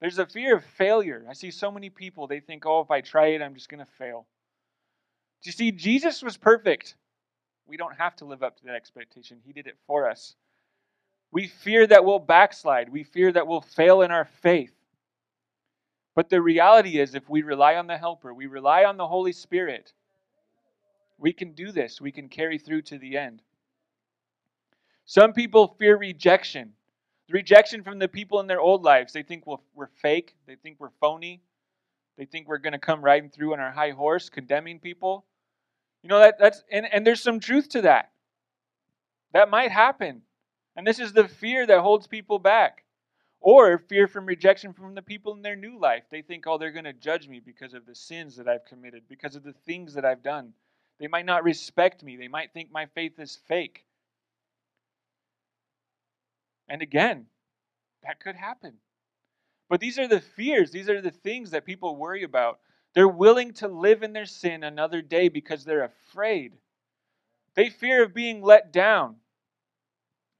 There's 0.00 0.18
a 0.18 0.26
fear 0.26 0.56
of 0.56 0.64
failure. 0.64 1.26
I 1.28 1.34
see 1.34 1.50
so 1.50 1.70
many 1.70 1.90
people, 1.90 2.26
they 2.26 2.40
think, 2.40 2.64
oh, 2.66 2.80
if 2.80 2.90
I 2.90 3.00
try 3.00 3.28
it, 3.28 3.42
I'm 3.42 3.54
just 3.54 3.68
going 3.68 3.84
to 3.84 3.92
fail. 3.98 4.26
Do 5.42 5.48
you 5.48 5.52
see, 5.52 5.72
Jesus 5.72 6.22
was 6.22 6.36
perfect. 6.36 6.96
We 7.66 7.76
don't 7.76 7.96
have 7.96 8.16
to 8.16 8.24
live 8.24 8.42
up 8.42 8.56
to 8.58 8.64
that 8.66 8.74
expectation, 8.74 9.38
He 9.44 9.52
did 9.52 9.66
it 9.66 9.76
for 9.86 10.08
us. 10.08 10.34
We 11.32 11.46
fear 11.46 11.86
that 11.86 12.04
we'll 12.04 12.18
backslide. 12.18 12.88
We 12.88 13.04
fear 13.04 13.30
that 13.32 13.46
we'll 13.46 13.60
fail 13.60 14.02
in 14.02 14.10
our 14.10 14.24
faith. 14.42 14.72
But 16.16 16.28
the 16.28 16.42
reality 16.42 16.98
is, 16.98 17.14
if 17.14 17.28
we 17.28 17.42
rely 17.42 17.76
on 17.76 17.86
the 17.86 17.96
Helper, 17.96 18.34
we 18.34 18.46
rely 18.46 18.84
on 18.84 18.96
the 18.96 19.06
Holy 19.06 19.32
Spirit, 19.32 19.92
we 21.18 21.32
can 21.32 21.52
do 21.52 21.70
this. 21.70 22.00
We 22.00 22.10
can 22.10 22.28
carry 22.28 22.58
through 22.58 22.82
to 22.82 22.98
the 22.98 23.16
end. 23.16 23.42
Some 25.04 25.32
people 25.32 25.76
fear 25.78 25.96
rejection. 25.96 26.72
Rejection 27.30 27.82
from 27.82 27.98
the 27.98 28.08
people 28.08 28.40
in 28.40 28.46
their 28.46 28.60
old 28.60 28.82
lives. 28.82 29.12
They 29.12 29.22
think 29.22 29.44
we're 29.46 29.86
fake. 30.02 30.34
They 30.46 30.56
think 30.56 30.76
we're 30.80 30.90
phony. 31.00 31.40
They 32.18 32.24
think 32.24 32.48
we're 32.48 32.58
going 32.58 32.72
to 32.72 32.78
come 32.78 33.02
riding 33.02 33.30
through 33.30 33.52
on 33.52 33.60
our 33.60 33.70
high 33.70 33.90
horse, 33.90 34.28
condemning 34.28 34.80
people. 34.80 35.24
You 36.02 36.08
know 36.08 36.18
that 36.18 36.38
that's 36.38 36.64
and, 36.70 36.86
and 36.92 37.06
there's 37.06 37.22
some 37.22 37.40
truth 37.40 37.68
to 37.70 37.82
that. 37.82 38.10
That 39.32 39.50
might 39.50 39.70
happen. 39.70 40.22
And 40.76 40.86
this 40.86 40.98
is 40.98 41.12
the 41.12 41.28
fear 41.28 41.66
that 41.66 41.80
holds 41.80 42.06
people 42.06 42.38
back. 42.38 42.84
Or 43.42 43.78
fear 43.78 44.06
from 44.06 44.26
rejection 44.26 44.74
from 44.74 44.94
the 44.94 45.00
people 45.00 45.32
in 45.32 45.40
their 45.40 45.56
new 45.56 45.78
life. 45.78 46.04
They 46.10 46.20
think, 46.20 46.46
oh, 46.46 46.58
they're 46.58 46.72
going 46.72 46.84
to 46.84 46.92
judge 46.92 47.26
me 47.26 47.40
because 47.40 47.72
of 47.72 47.86
the 47.86 47.94
sins 47.94 48.36
that 48.36 48.48
I've 48.48 48.66
committed, 48.66 49.04
because 49.08 49.34
of 49.34 49.44
the 49.44 49.54
things 49.64 49.94
that 49.94 50.04
I've 50.04 50.22
done. 50.22 50.52
They 50.98 51.06
might 51.06 51.24
not 51.24 51.44
respect 51.44 52.02
me. 52.02 52.16
They 52.16 52.28
might 52.28 52.52
think 52.52 52.70
my 52.70 52.84
faith 52.84 53.18
is 53.18 53.38
fake. 53.48 53.86
And 56.70 56.80
again, 56.80 57.26
that 58.04 58.20
could 58.20 58.36
happen. 58.36 58.74
But 59.68 59.80
these 59.80 59.98
are 59.98 60.08
the 60.08 60.20
fears, 60.20 60.70
these 60.70 60.88
are 60.88 61.02
the 61.02 61.10
things 61.10 61.50
that 61.50 61.66
people 61.66 61.96
worry 61.96 62.22
about. 62.22 62.60
They're 62.94 63.08
willing 63.08 63.52
to 63.54 63.68
live 63.68 64.02
in 64.02 64.12
their 64.12 64.26
sin 64.26 64.64
another 64.64 65.02
day 65.02 65.28
because 65.28 65.64
they're 65.64 65.84
afraid. 65.84 66.52
They 67.54 67.68
fear 67.68 68.02
of 68.04 68.14
being 68.14 68.42
let 68.42 68.72
down 68.72 69.16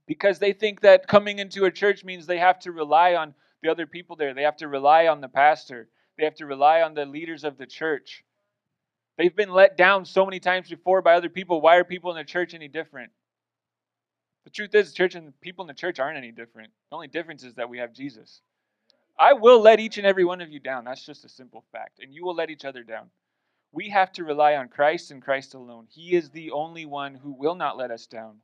because 0.06 0.38
they 0.38 0.52
think 0.52 0.80
that 0.80 1.06
coming 1.06 1.38
into 1.38 1.64
a 1.64 1.70
church 1.70 2.04
means 2.04 2.26
they 2.26 2.38
have 2.38 2.58
to 2.60 2.72
rely 2.72 3.14
on 3.14 3.34
the 3.62 3.70
other 3.70 3.86
people 3.86 4.16
there. 4.16 4.34
They 4.34 4.42
have 4.42 4.56
to 4.58 4.68
rely 4.68 5.06
on 5.06 5.20
the 5.20 5.28
pastor. 5.28 5.88
They 6.16 6.24
have 6.24 6.36
to 6.36 6.46
rely 6.46 6.82
on 6.82 6.94
the 6.94 7.04
leaders 7.04 7.44
of 7.44 7.58
the 7.58 7.66
church. 7.66 8.24
They've 9.16 9.34
been 9.34 9.50
let 9.50 9.76
down 9.76 10.04
so 10.04 10.24
many 10.24 10.40
times 10.40 10.68
before 10.70 11.02
by 11.02 11.14
other 11.14 11.28
people. 11.28 11.60
Why 11.60 11.76
are 11.76 11.84
people 11.84 12.10
in 12.10 12.16
the 12.16 12.24
church 12.24 12.54
any 12.54 12.68
different? 12.68 13.12
The 14.44 14.50
truth 14.50 14.74
is, 14.74 14.92
church 14.92 15.14
and 15.14 15.38
people 15.40 15.64
in 15.64 15.68
the 15.68 15.74
church 15.74 15.98
aren't 15.98 16.18
any 16.18 16.32
different. 16.32 16.70
The 16.90 16.96
only 16.96 17.08
difference 17.08 17.44
is 17.44 17.54
that 17.54 17.68
we 17.68 17.78
have 17.78 17.92
Jesus. 17.92 18.40
I 19.18 19.34
will 19.34 19.60
let 19.60 19.80
each 19.80 19.98
and 19.98 20.06
every 20.06 20.24
one 20.24 20.40
of 20.40 20.50
you 20.50 20.60
down. 20.60 20.84
That's 20.84 21.04
just 21.04 21.24
a 21.24 21.28
simple 21.28 21.64
fact. 21.72 22.00
And 22.00 22.14
you 22.14 22.24
will 22.24 22.34
let 22.34 22.50
each 22.50 22.64
other 22.64 22.82
down. 22.82 23.10
We 23.72 23.90
have 23.90 24.12
to 24.12 24.24
rely 24.24 24.56
on 24.56 24.68
Christ 24.68 25.10
and 25.10 25.22
Christ 25.22 25.54
alone. 25.54 25.86
He 25.90 26.16
is 26.16 26.30
the 26.30 26.50
only 26.52 26.86
one 26.86 27.14
who 27.14 27.32
will 27.32 27.54
not 27.54 27.76
let 27.76 27.90
us 27.90 28.06
down. 28.06 28.36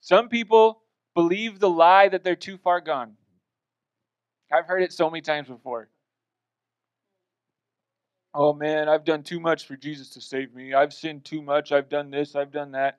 Some 0.00 0.28
people 0.28 0.82
believe 1.14 1.58
the 1.58 1.70
lie 1.70 2.08
that 2.08 2.22
they're 2.22 2.36
too 2.36 2.58
far 2.58 2.80
gone. 2.80 3.16
I've 4.52 4.66
heard 4.66 4.82
it 4.82 4.92
so 4.92 5.10
many 5.10 5.22
times 5.22 5.48
before. 5.48 5.88
Oh 8.32 8.52
man, 8.52 8.88
I've 8.88 9.04
done 9.04 9.22
too 9.22 9.40
much 9.40 9.66
for 9.66 9.76
Jesus 9.76 10.10
to 10.10 10.20
save 10.20 10.54
me. 10.54 10.72
I've 10.72 10.92
sinned 10.92 11.24
too 11.24 11.42
much. 11.42 11.72
I've 11.72 11.88
done 11.88 12.10
this. 12.10 12.36
I've 12.36 12.52
done 12.52 12.72
that. 12.72 12.98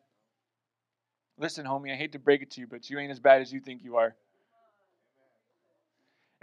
Listen, 1.41 1.65
homie, 1.65 1.91
I 1.91 1.95
hate 1.95 2.11
to 2.11 2.19
break 2.19 2.43
it 2.43 2.51
to 2.51 2.61
you, 2.61 2.67
but 2.67 2.87
you 2.87 2.99
ain't 2.99 3.11
as 3.11 3.19
bad 3.19 3.41
as 3.41 3.51
you 3.51 3.59
think 3.59 3.83
you 3.83 3.97
are. 3.97 4.15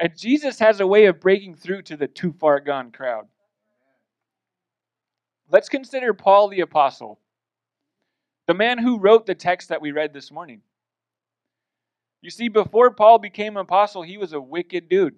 And 0.00 0.19
Jesus 0.19 0.59
has 0.59 0.81
a 0.81 0.87
way 0.87 1.07
of 1.07 1.21
breaking 1.21 1.55
through 1.55 1.83
to 1.83 1.97
the 1.97 2.09
too 2.09 2.33
far 2.33 2.59
gone 2.59 2.90
crowd. 2.90 3.28
Let's 5.50 5.69
consider 5.69 6.12
Paul 6.14 6.49
the 6.49 6.62
Apostle, 6.62 7.21
the 8.49 8.55
man 8.55 8.76
who 8.76 8.99
wrote 8.99 9.25
the 9.25 9.37
text 9.37 9.69
that 9.69 9.81
we 9.81 9.93
read 9.93 10.12
this 10.12 10.33
morning. 10.33 10.62
You 12.21 12.31
see, 12.31 12.49
before 12.49 12.90
Paul 12.90 13.21
became 13.21 13.57
an 13.57 13.62
apostle, 13.62 14.02
he 14.02 14.19
was 14.19 14.33
a 14.33 14.40
wicked 14.40 14.88
dude. 14.88 15.14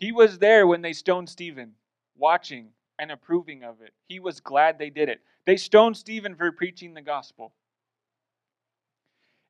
He 0.00 0.10
was 0.10 0.38
there 0.38 0.66
when 0.66 0.82
they 0.82 0.92
stoned 0.92 1.28
Stephen, 1.28 1.74
watching 2.16 2.70
and 2.98 3.12
approving 3.12 3.62
of 3.62 3.80
it. 3.82 3.92
He 4.08 4.18
was 4.18 4.40
glad 4.40 4.78
they 4.78 4.90
did 4.90 5.08
it. 5.08 5.20
They 5.46 5.56
stoned 5.56 5.96
Stephen 5.96 6.34
for 6.34 6.50
preaching 6.50 6.92
the 6.92 7.02
gospel. 7.02 7.52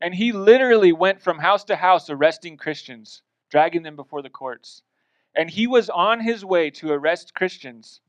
And 0.01 0.15
he 0.15 0.33
literally 0.33 0.93
went 0.93 1.21
from 1.21 1.39
house 1.39 1.65
to 1.65 1.77
house 1.77 2.09
arresting 2.09 2.57
Christians, 2.57 3.23
dragging 3.51 3.83
them 3.83 3.97
before 3.97 4.23
the 4.23 4.31
courts. 4.31 4.83
And 5.35 5.51
he 5.51 5.67
was 5.67 5.91
on 5.91 6.21
his 6.21 6.45
way 6.45 6.71
to 6.71 6.93
arrest 6.93 7.35
Christians 7.35 8.01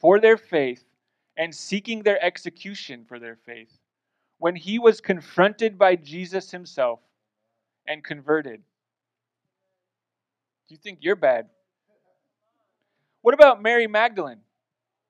for 0.00 0.18
their 0.20 0.36
faith 0.36 0.84
and 1.36 1.54
seeking 1.54 2.02
their 2.02 2.22
execution 2.22 3.04
for 3.04 3.18
their 3.18 3.36
faith 3.36 3.78
when 4.38 4.56
he 4.56 4.78
was 4.78 5.00
confronted 5.00 5.78
by 5.78 5.94
Jesus 5.94 6.50
himself 6.50 7.00
and 7.86 8.02
converted. 8.02 8.60
Do 10.68 10.74
you 10.74 10.78
think 10.78 10.98
you're 11.00 11.16
bad? 11.16 11.48
What 13.20 13.34
about 13.34 13.62
Mary 13.62 13.86
Magdalene? 13.86 14.40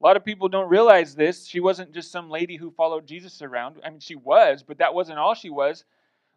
A 0.03 0.07
lot 0.07 0.17
of 0.17 0.25
people 0.25 0.49
don't 0.49 0.69
realize 0.69 1.15
this. 1.15 1.47
She 1.47 1.61
wasn't 1.61 1.93
just 1.93 2.11
some 2.11 2.29
lady 2.29 2.57
who 2.57 2.73
followed 2.73 3.07
Jesus 3.07 3.41
around. 3.41 3.81
I 3.85 3.91
mean, 3.91 4.01
she 4.01 4.17
was, 4.17 4.65
but 4.65 4.79
that 4.79 4.95
wasn't 4.95 5.21
all 5.21 5.35
she 5.35 5.49
was. 5.49 5.85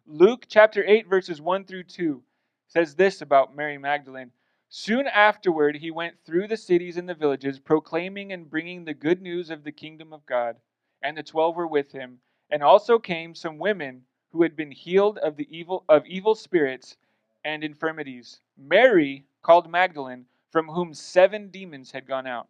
Luke 0.06 0.46
chapter 0.48 0.84
8, 0.86 1.08
verses 1.08 1.40
1 1.40 1.64
through 1.64 1.82
2 1.82 2.22
says 2.68 2.94
this 2.94 3.22
about 3.22 3.56
Mary 3.56 3.76
Magdalene. 3.76 4.30
Soon 4.68 5.08
afterward, 5.08 5.76
he 5.76 5.90
went 5.90 6.14
through 6.24 6.46
the 6.46 6.56
cities 6.56 6.96
and 6.96 7.08
the 7.08 7.14
villages, 7.14 7.58
proclaiming 7.58 8.32
and 8.32 8.48
bringing 8.48 8.84
the 8.84 8.94
good 8.94 9.20
news 9.20 9.50
of 9.50 9.64
the 9.64 9.72
kingdom 9.72 10.12
of 10.12 10.24
God. 10.26 10.56
And 11.02 11.16
the 11.16 11.24
twelve 11.24 11.56
were 11.56 11.66
with 11.66 11.90
him. 11.90 12.20
And 12.50 12.62
also 12.62 13.00
came 13.00 13.34
some 13.34 13.58
women 13.58 14.02
who 14.30 14.42
had 14.42 14.54
been 14.54 14.70
healed 14.70 15.18
of 15.18 15.36
the 15.36 15.48
evil 15.50 15.84
of 15.88 16.06
evil 16.06 16.36
spirits 16.36 16.96
and 17.44 17.64
infirmities. 17.64 18.40
Mary, 18.56 19.24
called 19.42 19.68
Magdalene, 19.68 20.26
from 20.52 20.68
whom 20.68 20.94
seven 20.94 21.48
demons 21.48 21.90
had 21.90 22.06
gone 22.06 22.28
out. 22.28 22.48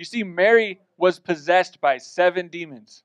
You 0.00 0.06
see, 0.06 0.22
Mary 0.22 0.80
was 0.96 1.18
possessed 1.18 1.78
by 1.78 1.98
seven 1.98 2.48
demons. 2.48 3.02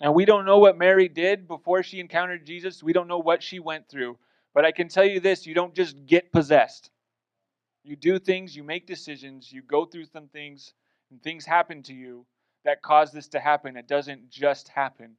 Now, 0.00 0.12
we 0.12 0.24
don't 0.24 0.44
know 0.44 0.60
what 0.60 0.78
Mary 0.78 1.08
did 1.08 1.48
before 1.48 1.82
she 1.82 1.98
encountered 1.98 2.46
Jesus. 2.46 2.80
We 2.80 2.92
don't 2.92 3.08
know 3.08 3.18
what 3.18 3.42
she 3.42 3.58
went 3.58 3.88
through. 3.88 4.16
But 4.54 4.64
I 4.64 4.70
can 4.70 4.86
tell 4.86 5.04
you 5.04 5.18
this 5.18 5.48
you 5.48 5.54
don't 5.54 5.74
just 5.74 6.06
get 6.06 6.30
possessed. 6.30 6.92
You 7.82 7.96
do 7.96 8.20
things, 8.20 8.54
you 8.54 8.62
make 8.62 8.86
decisions, 8.86 9.50
you 9.52 9.62
go 9.62 9.84
through 9.84 10.04
some 10.04 10.28
things, 10.28 10.74
and 11.10 11.20
things 11.20 11.44
happen 11.44 11.82
to 11.82 11.92
you 11.92 12.24
that 12.64 12.80
cause 12.80 13.10
this 13.10 13.26
to 13.30 13.40
happen. 13.40 13.76
It 13.76 13.88
doesn't 13.88 14.30
just 14.30 14.68
happen. 14.68 15.16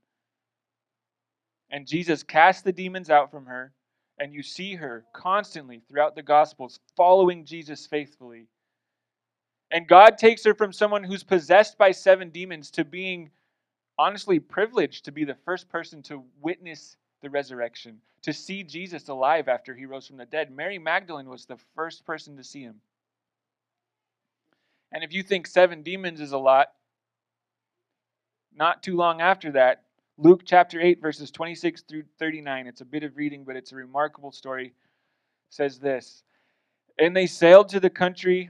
And 1.69 1.85
Jesus 1.85 2.23
cast 2.23 2.63
the 2.63 2.71
demons 2.71 3.09
out 3.09 3.29
from 3.29 3.47
her, 3.47 3.73
and 4.19 4.33
you 4.33 4.41
see 4.41 4.75
her 4.75 5.03
constantly 5.13 5.81
throughout 5.89 6.15
the 6.15 6.23
Gospels 6.23 6.79
following 6.95 7.43
Jesus 7.43 7.85
faithfully. 7.85 8.47
And 9.71 9.87
God 9.87 10.17
takes 10.17 10.43
her 10.43 10.53
from 10.53 10.71
someone 10.71 11.03
who's 11.03 11.23
possessed 11.23 11.77
by 11.77 11.91
seven 11.91 12.29
demons 12.29 12.71
to 12.71 12.85
being 12.85 13.31
honestly 13.97 14.39
privileged 14.39 15.05
to 15.05 15.11
be 15.11 15.23
the 15.23 15.37
first 15.45 15.69
person 15.69 16.01
to 16.03 16.23
witness 16.41 16.97
the 17.21 17.29
resurrection, 17.29 17.99
to 18.21 18.33
see 18.33 18.63
Jesus 18.63 19.07
alive 19.07 19.47
after 19.47 19.73
he 19.73 19.85
rose 19.85 20.07
from 20.07 20.17
the 20.17 20.25
dead. 20.25 20.51
Mary 20.51 20.77
Magdalene 20.77 21.29
was 21.29 21.45
the 21.45 21.57
first 21.75 22.05
person 22.05 22.37
to 22.37 22.43
see 22.43 22.61
him. 22.61 22.75
And 24.91 25.03
if 25.03 25.13
you 25.13 25.23
think 25.23 25.47
seven 25.47 25.81
demons 25.81 26.21
is 26.21 26.31
a 26.31 26.37
lot, 26.37 26.67
not 28.55 28.83
too 28.83 28.95
long 28.95 29.21
after 29.21 29.51
that, 29.53 29.83
Luke 30.17 30.43
chapter 30.45 30.79
8, 30.79 31.01
verses 31.01 31.31
26 31.31 31.81
through 31.81 32.03
39, 32.19 32.67
it's 32.67 32.81
a 32.81 32.85
bit 32.85 33.03
of 33.03 33.17
reading, 33.17 33.43
but 33.43 33.57
it's 33.57 33.73
a 33.73 33.75
remarkable 33.75 34.31
story, 34.31 34.73
says 35.49 35.79
this 35.79 36.23
And 36.97 37.15
they 37.15 37.27
sailed 37.27 37.67
to 37.69 37.81
the 37.81 37.89
country 37.89 38.49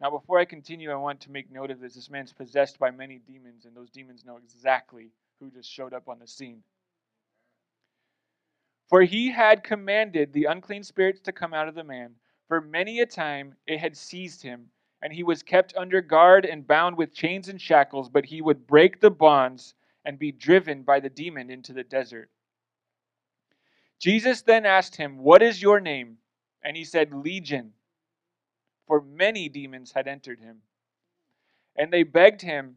Now, 0.00 0.10
before 0.10 0.38
I 0.38 0.44
continue, 0.44 0.90
I 0.92 0.96
want 0.96 1.20
to 1.22 1.30
make 1.30 1.50
note 1.50 1.70
of 1.70 1.80
this. 1.80 1.94
This 1.94 2.10
man's 2.10 2.32
possessed 2.32 2.78
by 2.78 2.90
many 2.90 3.18
demons, 3.18 3.64
and 3.64 3.76
those 3.76 3.90
demons 3.90 4.24
know 4.24 4.36
exactly 4.36 5.10
who 5.40 5.50
just 5.50 5.70
showed 5.70 5.92
up 5.92 6.08
on 6.08 6.18
the 6.18 6.26
scene. 6.26 6.62
For 8.88 9.02
he 9.02 9.30
had 9.30 9.64
commanded 9.64 10.32
the 10.32 10.44
unclean 10.44 10.82
spirits 10.82 11.20
to 11.22 11.32
come 11.32 11.52
out 11.52 11.68
of 11.68 11.74
the 11.74 11.84
man. 11.84 12.14
For 12.46 12.60
many 12.60 13.00
a 13.00 13.06
time 13.06 13.56
it 13.66 13.78
had 13.78 13.96
seized 13.96 14.42
him, 14.42 14.70
and 15.02 15.12
he 15.12 15.22
was 15.22 15.42
kept 15.42 15.76
under 15.76 16.00
guard 16.00 16.46
and 16.46 16.66
bound 16.66 16.96
with 16.96 17.14
chains 17.14 17.48
and 17.48 17.60
shackles, 17.60 18.08
but 18.08 18.24
he 18.24 18.40
would 18.40 18.66
break 18.66 19.00
the 19.00 19.10
bonds 19.10 19.74
and 20.04 20.18
be 20.18 20.32
driven 20.32 20.82
by 20.82 21.00
the 21.00 21.10
demon 21.10 21.50
into 21.50 21.72
the 21.72 21.84
desert. 21.84 22.30
Jesus 23.98 24.42
then 24.42 24.64
asked 24.64 24.96
him, 24.96 25.18
What 25.18 25.42
is 25.42 25.60
your 25.60 25.80
name? 25.80 26.18
And 26.62 26.76
he 26.76 26.84
said, 26.84 27.12
Legion, 27.12 27.74
for 28.88 29.00
many 29.00 29.48
demons 29.48 29.92
had 29.92 30.08
entered 30.08 30.40
him. 30.40 30.62
And 31.76 31.92
they 31.92 32.02
begged 32.02 32.42
him 32.42 32.76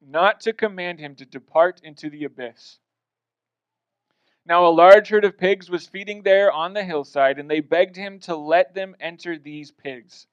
not 0.00 0.40
to 0.40 0.54
command 0.54 0.98
him 1.00 1.14
to 1.16 1.26
depart 1.26 1.80
into 1.82 2.08
the 2.08 2.24
abyss. 2.24 2.78
Now 4.46 4.66
a 4.66 4.68
large 4.68 5.08
herd 5.08 5.24
of 5.24 5.36
pigs 5.36 5.68
was 5.68 5.88
feeding 5.88 6.22
there 6.22 6.52
on 6.52 6.72
the 6.72 6.84
hillside, 6.84 7.38
and 7.38 7.50
they 7.50 7.60
begged 7.60 7.96
him 7.96 8.20
to 8.20 8.36
let 8.36 8.74
them 8.74 8.94
enter 9.00 9.36
these 9.36 9.72
pigs. 9.72 10.28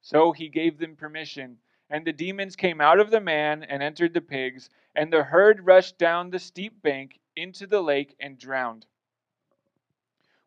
So 0.00 0.32
he 0.32 0.48
gave 0.48 0.78
them 0.78 0.96
permission. 0.96 1.58
And 1.90 2.04
the 2.06 2.12
demons 2.12 2.56
came 2.56 2.80
out 2.80 3.00
of 3.00 3.10
the 3.10 3.20
man 3.20 3.64
and 3.64 3.82
entered 3.82 4.14
the 4.14 4.20
pigs, 4.20 4.70
and 4.96 5.12
the 5.12 5.24
herd 5.24 5.66
rushed 5.66 5.98
down 5.98 6.30
the 6.30 6.38
steep 6.38 6.80
bank 6.82 7.18
into 7.36 7.66
the 7.66 7.82
lake 7.82 8.16
and 8.18 8.38
drowned. 8.38 8.86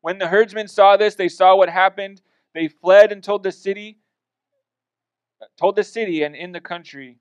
When 0.02 0.18
the 0.18 0.28
herdsmen 0.28 0.68
saw 0.68 0.98
this, 0.98 1.16
they 1.16 1.30
saw 1.30 1.56
what 1.56 1.70
happened. 1.70 2.22
They 2.54 2.68
fled 2.68 3.12
and 3.12 3.24
told 3.24 3.44
the 3.44 3.52
city, 3.52 4.00
told 5.58 5.76
the 5.76 5.84
city 5.84 6.24
and 6.24 6.36
in 6.36 6.52
the 6.52 6.62
country. 6.62 7.18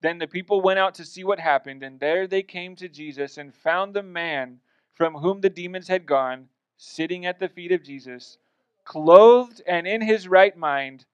Then 0.00 0.18
the 0.18 0.26
people 0.26 0.60
went 0.60 0.78
out 0.78 0.94
to 0.96 1.04
see 1.04 1.22
what 1.24 1.38
happened, 1.38 1.82
and 1.82 2.00
there 2.00 2.26
they 2.26 2.42
came 2.42 2.74
to 2.76 2.88
Jesus 2.88 3.38
and 3.38 3.54
found 3.54 3.94
the 3.94 4.02
man 4.02 4.60
from 4.94 5.14
whom 5.14 5.40
the 5.40 5.50
demons 5.50 5.88
had 5.88 6.06
gone 6.06 6.48
sitting 6.76 7.26
at 7.26 7.38
the 7.38 7.48
feet 7.48 7.70
of 7.70 7.84
Jesus, 7.84 8.38
clothed 8.84 9.62
and 9.66 9.86
in 9.86 10.00
his 10.00 10.26
right 10.26 10.56
mind 10.56 11.04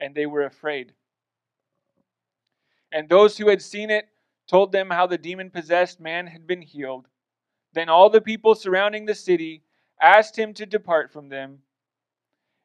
and 0.00 0.14
they 0.14 0.26
were 0.26 0.44
afraid. 0.44 0.92
And 2.92 3.08
those 3.08 3.36
who 3.36 3.48
had 3.48 3.62
seen 3.62 3.90
it 3.90 4.08
told 4.48 4.72
them 4.72 4.90
how 4.90 5.06
the 5.06 5.18
demon 5.18 5.50
possessed 5.50 6.00
man 6.00 6.26
had 6.26 6.46
been 6.46 6.62
healed. 6.62 7.06
Then 7.72 7.88
all 7.88 8.10
the 8.10 8.20
people 8.20 8.54
surrounding 8.54 9.06
the 9.06 9.14
city 9.14 9.62
asked 10.00 10.36
him 10.36 10.54
to 10.54 10.66
depart 10.66 11.12
from 11.12 11.28
them, 11.28 11.58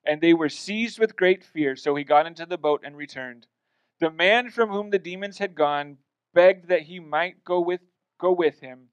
and 0.06 0.22
they 0.22 0.34
were 0.34 0.50
seized 0.50 1.00
with 1.00 1.16
great 1.16 1.44
fear. 1.44 1.76
So 1.76 1.96
he 1.96 2.04
got 2.04 2.28
into 2.28 2.46
the 2.46 2.58
boat 2.58 2.82
and 2.84 2.96
returned. 2.96 3.48
The 4.00 4.12
man 4.12 4.50
from 4.50 4.70
whom 4.70 4.90
the 4.90 5.00
demons 5.00 5.38
had 5.38 5.56
gone 5.56 5.98
begged 6.34 6.68
that 6.68 6.84
he 6.84 7.00
might 7.00 7.44
go 7.44 7.60
with, 7.60 7.82
go 8.20 8.32
with 8.32 8.60
him. 8.60 8.90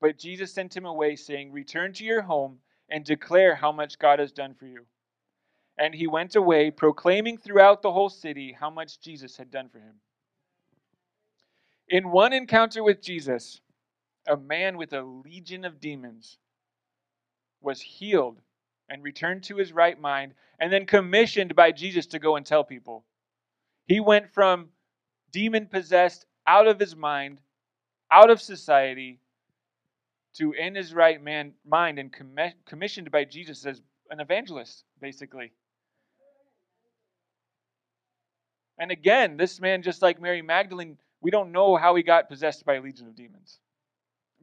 But 0.00 0.18
Jesus 0.18 0.52
sent 0.52 0.76
him 0.76 0.84
away, 0.84 1.16
saying, 1.16 1.52
Return 1.52 1.92
to 1.94 2.04
your 2.04 2.22
home 2.22 2.58
and 2.88 3.04
declare 3.04 3.54
how 3.56 3.72
much 3.72 3.98
God 3.98 4.18
has 4.18 4.30
done 4.30 4.54
for 4.54 4.66
you. 4.66 4.86
And 5.78 5.94
he 5.94 6.06
went 6.06 6.36
away, 6.36 6.70
proclaiming 6.70 7.38
throughout 7.38 7.82
the 7.82 7.92
whole 7.92 8.08
city 8.08 8.56
how 8.58 8.70
much 8.70 9.00
Jesus 9.00 9.36
had 9.36 9.50
done 9.50 9.68
for 9.68 9.78
him. 9.78 9.96
In 11.88 12.10
one 12.10 12.32
encounter 12.32 12.82
with 12.82 13.02
Jesus, 13.02 13.60
a 14.26 14.36
man 14.36 14.76
with 14.76 14.92
a 14.92 15.02
legion 15.02 15.64
of 15.64 15.80
demons 15.80 16.38
was 17.60 17.80
healed 17.80 18.40
and 18.88 19.02
returned 19.02 19.44
to 19.44 19.56
his 19.56 19.72
right 19.72 20.00
mind, 20.00 20.34
and 20.58 20.72
then 20.72 20.86
commissioned 20.86 21.54
by 21.54 21.72
Jesus 21.72 22.06
to 22.06 22.18
go 22.18 22.36
and 22.36 22.46
tell 22.46 22.64
people. 22.64 23.04
He 23.86 24.00
went 24.00 24.32
from 24.32 24.68
demon 25.32 25.66
possessed, 25.66 26.26
out 26.46 26.66
of 26.66 26.78
his 26.78 26.94
mind, 26.94 27.40
out 28.10 28.30
of 28.30 28.40
society, 28.40 29.20
to 30.34 30.52
in 30.52 30.74
his 30.74 30.94
right 30.94 31.22
man, 31.22 31.52
mind 31.64 31.98
and 31.98 32.14
commissioned 32.66 33.10
by 33.10 33.24
Jesus 33.24 33.64
as 33.66 33.80
an 34.10 34.20
evangelist, 34.20 34.84
basically. 35.00 35.52
And 38.78 38.90
again, 38.90 39.36
this 39.36 39.60
man, 39.60 39.82
just 39.82 40.02
like 40.02 40.20
Mary 40.20 40.42
Magdalene, 40.42 40.98
we 41.20 41.30
don't 41.30 41.52
know 41.52 41.76
how 41.76 41.94
he 41.94 42.02
got 42.02 42.28
possessed 42.28 42.64
by 42.64 42.74
a 42.74 42.82
legion 42.82 43.06
of 43.06 43.16
demons. 43.16 43.58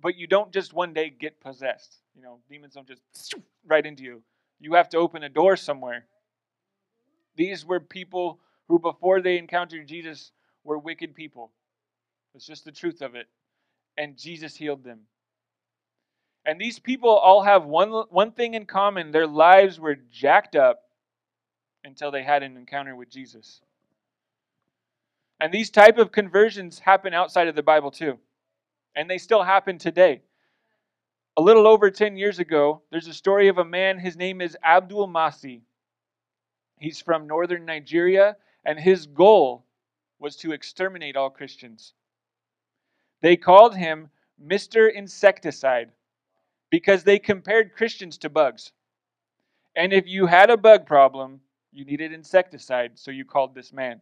But 0.01 0.17
you 0.17 0.27
don't 0.27 0.51
just 0.51 0.73
one 0.73 0.93
day 0.93 1.09
get 1.09 1.39
possessed. 1.39 1.97
You 2.15 2.23
know, 2.23 2.39
demons 2.49 2.73
don't 2.73 2.87
just 2.87 3.01
right 3.65 3.85
into 3.85 4.03
you. 4.03 4.23
You 4.63 4.75
have 4.75 4.87
to 4.89 4.97
open 4.97 5.23
a 5.23 5.29
door 5.29 5.57
somewhere. 5.57 6.05
These 7.35 7.65
were 7.65 7.81
people 7.81 8.39
who, 8.69 8.79
before 8.79 9.21
they 9.21 9.37
encountered 9.37 9.85
Jesus, 9.89 10.31
were 10.63 10.77
wicked 10.77 11.13
people. 11.15 11.51
It's 12.33 12.45
just 12.45 12.63
the 12.63 12.71
truth 12.71 13.01
of 13.01 13.13
it. 13.13 13.27
And 13.97 14.17
Jesus 14.17 14.55
healed 14.55 14.85
them. 14.85 15.01
And 16.45 16.61
these 16.61 16.79
people 16.79 17.09
all 17.09 17.41
have 17.43 17.65
one, 17.65 17.89
one 18.09 18.31
thing 18.31 18.53
in 18.53 18.65
common 18.65 19.11
their 19.11 19.27
lives 19.27 19.81
were 19.81 19.97
jacked 20.09 20.55
up 20.55 20.83
until 21.83 22.09
they 22.09 22.23
had 22.23 22.41
an 22.41 22.55
encounter 22.55 22.95
with 22.95 23.09
Jesus. 23.09 23.59
And 25.41 25.53
these 25.53 25.71
type 25.71 25.97
of 25.97 26.13
conversions 26.13 26.79
happen 26.79 27.13
outside 27.13 27.49
of 27.49 27.55
the 27.55 27.63
Bible 27.63 27.91
too. 27.91 28.17
And 28.95 29.09
they 29.09 29.17
still 29.17 29.43
happen 29.43 29.77
today. 29.77 30.21
A 31.35 31.41
little 31.41 31.65
over 31.65 31.89
10 31.89 32.15
years 32.15 32.37
ago, 32.37 32.83
there's 32.91 33.07
a 33.07 33.13
story 33.13 33.47
of 33.47 33.57
a 33.57 33.65
man, 33.65 33.97
his 33.97 34.15
name 34.15 34.39
is 34.39 34.55
Abdul 34.63 35.07
Masih. 35.07 35.61
He's 36.79 37.01
from 37.01 37.25
northern 37.25 37.65
Nigeria, 37.65 38.37
and 38.63 38.79
his 38.79 39.07
goal 39.07 39.65
was 40.19 40.35
to 40.37 40.51
exterminate 40.51 41.15
all 41.15 41.31
Christians. 41.31 41.93
They 43.21 43.35
called 43.35 43.75
him 43.75 44.11
Mr. 44.39 44.93
Insecticide 44.93 45.91
because 46.69 47.03
they 47.03 47.17
compared 47.17 47.73
Christians 47.73 48.19
to 48.19 48.29
bugs. 48.29 48.71
And 49.75 49.91
if 49.91 50.07
you 50.07 50.27
had 50.27 50.51
a 50.51 50.57
bug 50.57 50.85
problem, 50.85 51.41
you 51.71 51.83
needed 51.83 52.13
insecticide, 52.13 52.91
so 52.99 53.09
you 53.09 53.25
called 53.25 53.55
this 53.55 53.73
man. 53.73 54.01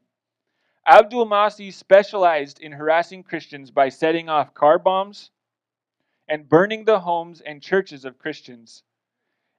Abdul 0.86 1.28
Masih 1.28 1.72
specialized 1.72 2.60
in 2.60 2.74
harassing 2.74 3.24
Christians 3.24 3.72
by 3.72 3.88
setting 3.88 4.28
off 4.28 4.54
car 4.54 4.78
bombs 4.78 5.32
and 6.32 6.48
burning 6.48 6.86
the 6.86 7.02
homes 7.02 7.42
and 7.42 7.62
churches 7.62 8.06
of 8.06 8.18
Christians. 8.18 8.84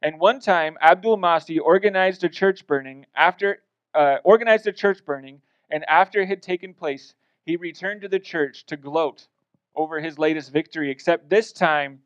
And 0.01 0.19
one 0.19 0.41
time, 0.41 0.79
Abdul 0.81 1.19
Masih 1.19 1.61
organized 1.63 2.25
a 2.25 2.31
church 2.31 2.67
burning. 2.67 3.05
After 3.15 3.63
uh, 3.95 4.17
organized 4.25 4.67
a 4.67 4.73
church 4.73 5.05
burning, 5.05 5.43
and 5.71 5.85
after 5.87 6.23
it 6.23 6.29
had 6.29 6.43
taken 6.43 6.73
place, 6.73 7.13
he 7.45 7.57
returned 7.57 8.01
to 8.01 8.09
the 8.09 8.19
church 8.19 8.65
to 8.67 8.79
gloat 8.79 9.29
over 9.77 10.01
his 10.01 10.19
latest 10.19 10.51
victory. 10.51 10.91
Except 10.91 11.29
this 11.29 11.53
time, 11.53 12.01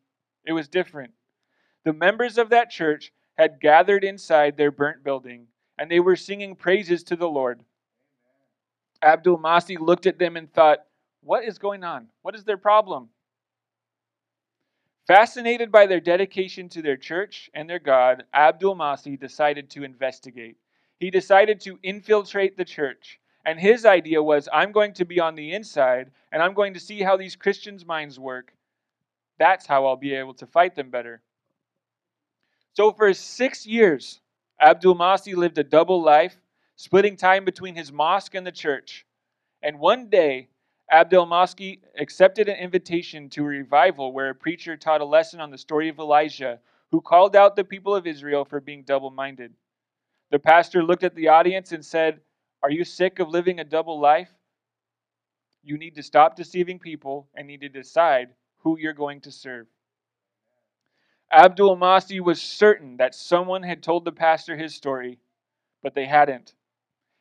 it 0.45 0.53
was 0.53 0.67
different. 0.67 1.13
The 1.85 1.93
members 1.93 2.37
of 2.37 2.51
that 2.51 2.69
church 2.69 3.13
had 3.39 3.61
gathered 3.61 4.03
inside 4.03 4.57
their 4.57 4.73
burnt 4.73 5.05
building, 5.05 5.47
and 5.79 5.89
they 5.89 6.01
were 6.01 6.17
singing 6.17 6.57
praises 6.57 7.05
to 7.05 7.15
the 7.15 7.29
Lord. 7.29 7.61
Abdul 9.01 9.39
Masih 9.39 9.79
looked 9.79 10.07
at 10.07 10.19
them 10.19 10.37
and 10.37 10.53
thought, 10.53 10.81
What 11.23 11.45
is 11.45 11.57
going 11.57 11.85
on? 11.85 12.09
What 12.23 12.35
is 12.35 12.43
their 12.43 12.57
problem? 12.57 13.11
Fascinated 15.07 15.71
by 15.71 15.87
their 15.87 16.01
dedication 16.01 16.69
to 16.71 16.83
their 16.83 16.97
church 16.97 17.49
and 17.55 17.71
their 17.71 17.79
God, 17.79 18.25
Abdul 18.35 18.75
Masih 18.75 19.19
decided 19.19 19.71
to 19.71 19.85
investigate. 19.85 20.57
He 20.99 21.11
decided 21.11 21.61
to 21.61 21.79
infiltrate 21.85 22.57
the 22.57 22.65
church. 22.65 23.21
And 23.45 23.61
his 23.61 23.87
idea 23.87 24.21
was 24.21 24.49
I'm 24.53 24.73
going 24.73 24.95
to 24.95 25.05
be 25.05 25.21
on 25.21 25.37
the 25.37 25.53
inside 25.53 26.11
and 26.33 26.43
I'm 26.43 26.55
going 26.55 26.75
to 26.75 26.81
see 26.81 27.03
how 27.03 27.17
these 27.17 27.37
Christians' 27.37 27.87
minds 27.87 28.19
work. 28.19 28.53
That's 29.39 29.67
how 29.67 29.87
I'll 29.87 29.97
be 29.97 30.15
able 30.15 30.35
to 30.35 30.47
fight 30.47 30.75
them 30.75 30.91
better. 30.91 31.23
So, 32.73 32.91
for 32.91 33.15
six 33.15 33.65
years, 33.65 34.21
Abdul 34.61 34.97
Masih 34.97 35.37
lived 35.37 35.59
a 35.59 35.65
double 35.65 36.03
life 36.03 36.37
splitting 36.75 37.17
time 37.17 37.45
between 37.45 37.77
his 37.77 37.93
mosque 37.93 38.35
and 38.35 38.47
the 38.47 38.53
church. 38.53 39.07
And 39.63 39.79
one 39.79 40.09
day, 40.09 40.49
Abdul 40.91 41.27
Masih 41.27 41.81
accepted 41.99 42.49
an 42.49 42.57
invitation 42.57 43.29
to 43.31 43.43
a 43.43 43.47
revival 43.47 44.13
where 44.13 44.31
a 44.31 44.35
preacher 44.35 44.77
taught 44.77 45.01
a 45.01 45.05
lesson 45.05 45.41
on 45.41 45.51
the 45.51 45.59
story 45.59 45.89
of 45.89 45.99
Elijah, 45.99 46.61
who 46.91 47.01
called 47.01 47.35
out 47.35 47.57
the 47.57 47.65
people 47.65 47.95
of 47.95 48.07
Israel 48.07 48.45
for 48.45 48.61
being 48.61 48.83
double 48.85 49.11
minded. 49.11 49.53
The 50.31 50.39
pastor 50.39 50.83
looked 50.83 51.05
at 51.05 51.15
the 51.15 51.29
audience 51.29 51.73
and 51.73 51.85
said, 51.85 52.21
Are 52.63 52.71
you 52.71 52.85
sick 52.85 53.19
of 53.19 53.29
living 53.29 53.61
a 53.61 53.65
double 53.65 53.99
life? 53.99 54.31
You 55.63 55.79
need 55.79 55.97
to 55.97 56.03
stop 56.03 56.37
deceiving 56.37 56.79
people 56.79 57.29
and 57.35 57.47
need 57.47 57.63
to 57.63 57.69
decide 57.69 58.29
who 58.59 58.79
you're 58.79 58.93
going 58.93 59.21
to 59.23 59.33
serve. 59.33 59.67
Abdul 61.33 61.77
Masih 61.77 62.21
was 62.21 62.41
certain 62.41 62.97
that 62.99 63.15
someone 63.15 63.65
had 63.65 63.83
told 63.83 64.05
the 64.05 64.13
pastor 64.13 64.57
his 64.57 64.75
story, 64.75 65.19
but 65.83 65.95
they 65.95 66.07
hadn't. 66.07 66.56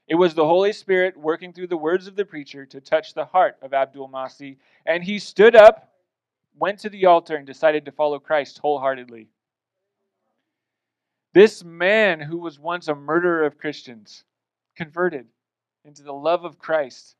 It 0.07 0.15
was 0.15 0.35
the 0.35 0.45
Holy 0.45 0.71
Spirit 0.71 1.17
working 1.17 1.51
through 1.51 1.67
the 1.67 1.77
words 1.77 2.05
of 2.05 2.15
the 2.15 2.25
preacher 2.25 2.65
to 2.67 2.79
touch 2.79 3.13
the 3.13 3.25
heart 3.25 3.57
of 3.61 3.73
Abdul 3.73 4.09
Masih, 4.09 4.57
and 4.85 5.03
he 5.03 5.17
stood 5.17 5.55
up, 5.55 5.93
went 6.57 6.79
to 6.79 6.89
the 6.89 7.07
altar, 7.07 7.35
and 7.35 7.45
decided 7.45 7.85
to 7.85 7.91
follow 7.91 8.19
Christ 8.19 8.59
wholeheartedly. 8.59 9.27
This 11.33 11.63
man, 11.63 12.19
who 12.19 12.37
was 12.37 12.59
once 12.59 12.87
a 12.87 12.95
murderer 12.95 13.45
of 13.45 13.57
Christians, 13.57 14.23
converted 14.75 15.25
into 15.83 16.03
the 16.03 16.13
love 16.13 16.45
of 16.45 16.59
Christ. 16.59 17.15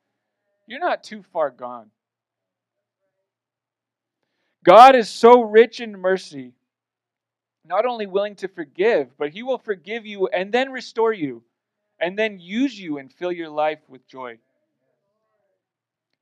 You're 0.68 0.80
not 0.80 1.04
too 1.04 1.24
far 1.34 1.50
gone. 1.50 1.90
God 4.64 4.96
is 4.96 5.10
so 5.10 5.42
rich 5.42 5.80
in 5.80 6.00
mercy, 6.00 6.54
not 7.66 7.86
only 7.86 8.06
willing 8.06 8.36
to 8.36 8.48
forgive, 8.48 9.18
but 9.18 9.30
he 9.30 9.44
will 9.44 9.58
forgive 9.58 10.06
you 10.06 10.28
and 10.28 10.52
then 10.52 10.72
restore 10.72 11.14
you 11.14 11.44
and 12.00 12.18
then 12.18 12.40
use 12.40 12.80
you 12.80 12.98
and 12.98 13.12
fill 13.12 13.32
your 13.32 13.50
life 13.50 13.80
with 13.88 14.08
joy. 14.08 14.38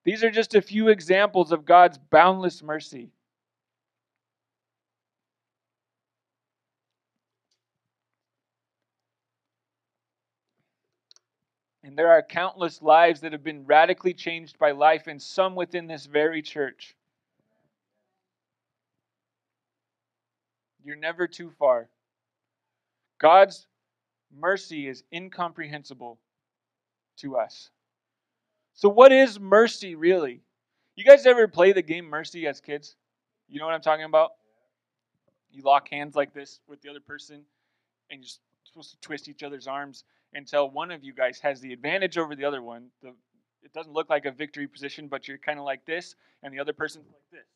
These 0.03 0.23
are 0.23 0.31
just 0.31 0.55
a 0.55 0.61
few 0.61 0.89
examples 0.89 1.51
of 1.51 1.65
God's 1.65 1.97
boundless 1.97 2.61
mercy. 2.61 3.09
And 11.83 11.97
there 11.97 12.11
are 12.11 12.21
countless 12.21 12.81
lives 12.81 13.21
that 13.21 13.33
have 13.33 13.43
been 13.43 13.65
radically 13.65 14.13
changed 14.13 14.57
by 14.57 14.71
life, 14.71 15.07
and 15.07 15.21
some 15.21 15.53
within 15.53 15.85
this 15.85 16.05
very 16.05 16.41
church. 16.41 16.95
You're 20.83 20.95
never 20.95 21.27
too 21.27 21.51
far. 21.59 21.89
God's 23.19 23.67
mercy 24.37 24.87
is 24.87 25.03
incomprehensible 25.13 26.19
to 27.17 27.37
us. 27.37 27.69
So, 28.73 28.89
what 28.89 29.11
is 29.11 29.39
mercy 29.39 29.95
really? 29.95 30.41
You 30.95 31.03
guys 31.03 31.25
ever 31.25 31.47
play 31.47 31.73
the 31.73 31.81
game 31.81 32.05
Mercy 32.05 32.45
as 32.47 32.61
kids? 32.61 32.95
You 33.47 33.59
know 33.59 33.65
what 33.65 33.73
I'm 33.73 33.81
talking 33.81 34.05
about? 34.05 34.33
You 35.51 35.63
lock 35.63 35.89
hands 35.89 36.15
like 36.15 36.33
this 36.33 36.59
with 36.67 36.81
the 36.81 36.89
other 36.89 36.99
person, 36.99 37.41
and 38.11 38.21
you're 38.21 38.29
supposed 38.63 38.91
to 38.91 38.99
twist 39.01 39.27
each 39.27 39.43
other's 39.43 39.67
arms 39.67 40.03
until 40.33 40.69
one 40.69 40.91
of 40.91 41.03
you 41.03 41.13
guys 41.13 41.39
has 41.39 41.61
the 41.61 41.73
advantage 41.73 42.17
over 42.17 42.35
the 42.35 42.45
other 42.45 42.61
one. 42.61 42.87
The, 43.01 43.09
it 43.63 43.73
doesn't 43.73 43.93
look 43.93 44.09
like 44.09 44.25
a 44.25 44.31
victory 44.31 44.67
position, 44.67 45.07
but 45.07 45.27
you're 45.27 45.37
kind 45.37 45.57
of 45.57 45.65
like 45.65 45.85
this, 45.85 46.15
and 46.43 46.53
the 46.53 46.59
other 46.59 46.73
person's 46.73 47.05
like 47.07 47.31
this. 47.31 47.47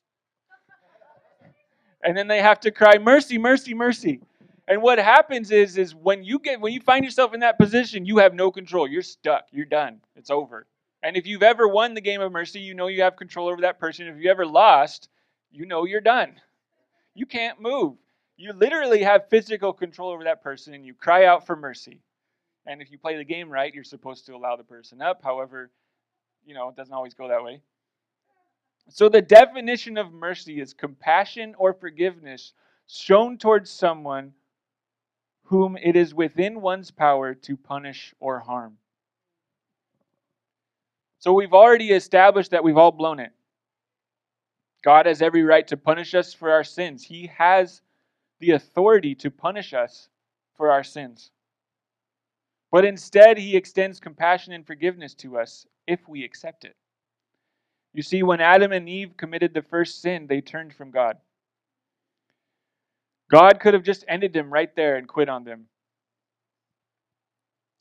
And 2.03 2.15
then 2.15 2.27
they 2.27 2.41
have 2.41 2.59
to 2.61 2.71
cry, 2.71 2.97
"Mercy, 2.97 3.37
mercy, 3.37 3.73
mercy!" 3.73 4.21
And 4.67 4.81
what 4.81 4.99
happens 4.99 5.51
is, 5.51 5.77
is 5.77 5.95
when 5.95 6.23
you 6.23 6.39
get 6.39 6.59
when 6.59 6.73
you 6.73 6.81
find 6.81 7.05
yourself 7.05 7.33
in 7.33 7.39
that 7.39 7.57
position, 7.57 8.05
you 8.05 8.17
have 8.17 8.33
no 8.33 8.51
control. 8.51 8.87
You're 8.87 9.01
stuck. 9.01 9.45
You're 9.51 9.65
done. 9.65 10.01
It's 10.15 10.29
over. 10.29 10.67
And 11.03 11.15
if 11.15 11.25
you've 11.25 11.43
ever 11.43 11.67
won 11.67 11.93
the 11.93 12.01
game 12.01 12.21
of 12.21 12.31
mercy, 12.31 12.59
you 12.59 12.73
know 12.73 12.87
you 12.87 13.03
have 13.03 13.15
control 13.15 13.47
over 13.47 13.61
that 13.61 13.79
person. 13.79 14.07
If 14.07 14.17
you 14.17 14.29
ever 14.29 14.45
lost, 14.45 15.09
you 15.51 15.65
know 15.65 15.85
you're 15.85 16.01
done. 16.01 16.33
You 17.13 17.25
can't 17.25 17.61
move. 17.61 17.95
You 18.35 18.51
literally 18.53 19.03
have 19.03 19.29
physical 19.29 19.73
control 19.73 20.09
over 20.09 20.25
that 20.25 20.43
person, 20.43 20.73
and 20.73 20.85
you 20.85 20.93
cry 20.93 21.25
out 21.25 21.47
for 21.47 21.55
mercy. 21.55 22.01
And 22.65 22.81
if 22.81 22.91
you 22.91 22.97
play 22.97 23.15
the 23.15 23.23
game 23.23 23.49
right, 23.49 23.73
you're 23.73 23.83
supposed 23.83 24.25
to 24.25 24.35
allow 24.35 24.57
the 24.57 24.63
person 24.63 25.01
up. 25.01 25.21
However, 25.23 25.71
you 26.45 26.53
know, 26.53 26.69
it 26.69 26.75
doesn't 26.75 26.93
always 26.93 27.13
go 27.13 27.29
that 27.29 27.43
way. 27.43 27.61
So 28.89 29.07
the 29.09 29.21
definition 29.21 29.97
of 29.97 30.11
mercy 30.11 30.59
is 30.59 30.73
compassion 30.73 31.55
or 31.57 31.73
forgiveness 31.73 32.53
shown 32.87 33.37
towards 33.37 33.69
someone 33.69 34.33
whom 35.47 35.77
it 35.77 35.95
is 35.95 36.13
within 36.13 36.59
one's 36.61 36.91
power 36.91 37.33
to 37.33 37.55
punish 37.55 38.13
or 38.19 38.39
harm. 38.39 38.77
So 41.19 41.31
we've 41.33 41.53
already 41.53 41.91
established 41.91 42.51
that 42.51 42.63
we've 42.63 42.77
all 42.77 42.91
blown 42.91 43.19
it. 43.19 43.31
God 44.83 45.05
has 45.05 45.21
every 45.21 45.43
right 45.43 45.65
to 45.69 45.77
punish 45.77 46.13
us 46.13 46.33
for 46.33 46.51
our 46.51 46.65
sins. 46.65 47.03
He 47.03 47.27
has 47.37 47.81
the 48.39 48.51
authority 48.51 49.15
to 49.15 49.31
punish 49.31 49.73
us 49.73 50.09
for 50.57 50.69
our 50.69 50.83
sins. 50.83 51.31
But 52.69 52.83
instead, 52.83 53.37
He 53.37 53.55
extends 53.55 54.01
compassion 54.01 54.51
and 54.51 54.67
forgiveness 54.67 55.13
to 55.15 55.37
us 55.37 55.65
if 55.87 56.07
we 56.09 56.25
accept 56.25 56.65
it. 56.65 56.75
You 57.93 58.03
see, 58.03 58.21
when 58.21 58.41
Adam 58.41 58.73
and 58.73 58.87
Eve 58.89 59.15
committed 59.15 59.53
the 59.53 59.61
first 59.61 60.01
sin, 60.01 60.27
they 60.27 60.41
turned 60.41 60.73
from 60.73 60.91
God. 60.91 61.17
God 63.29 63.59
could 63.59 63.73
have 63.73 63.83
just 63.83 64.05
ended 64.07 64.33
them 64.33 64.51
right 64.51 64.73
there 64.75 64.95
and 64.95 65.07
quit 65.07 65.29
on 65.29 65.43
them. 65.43 65.65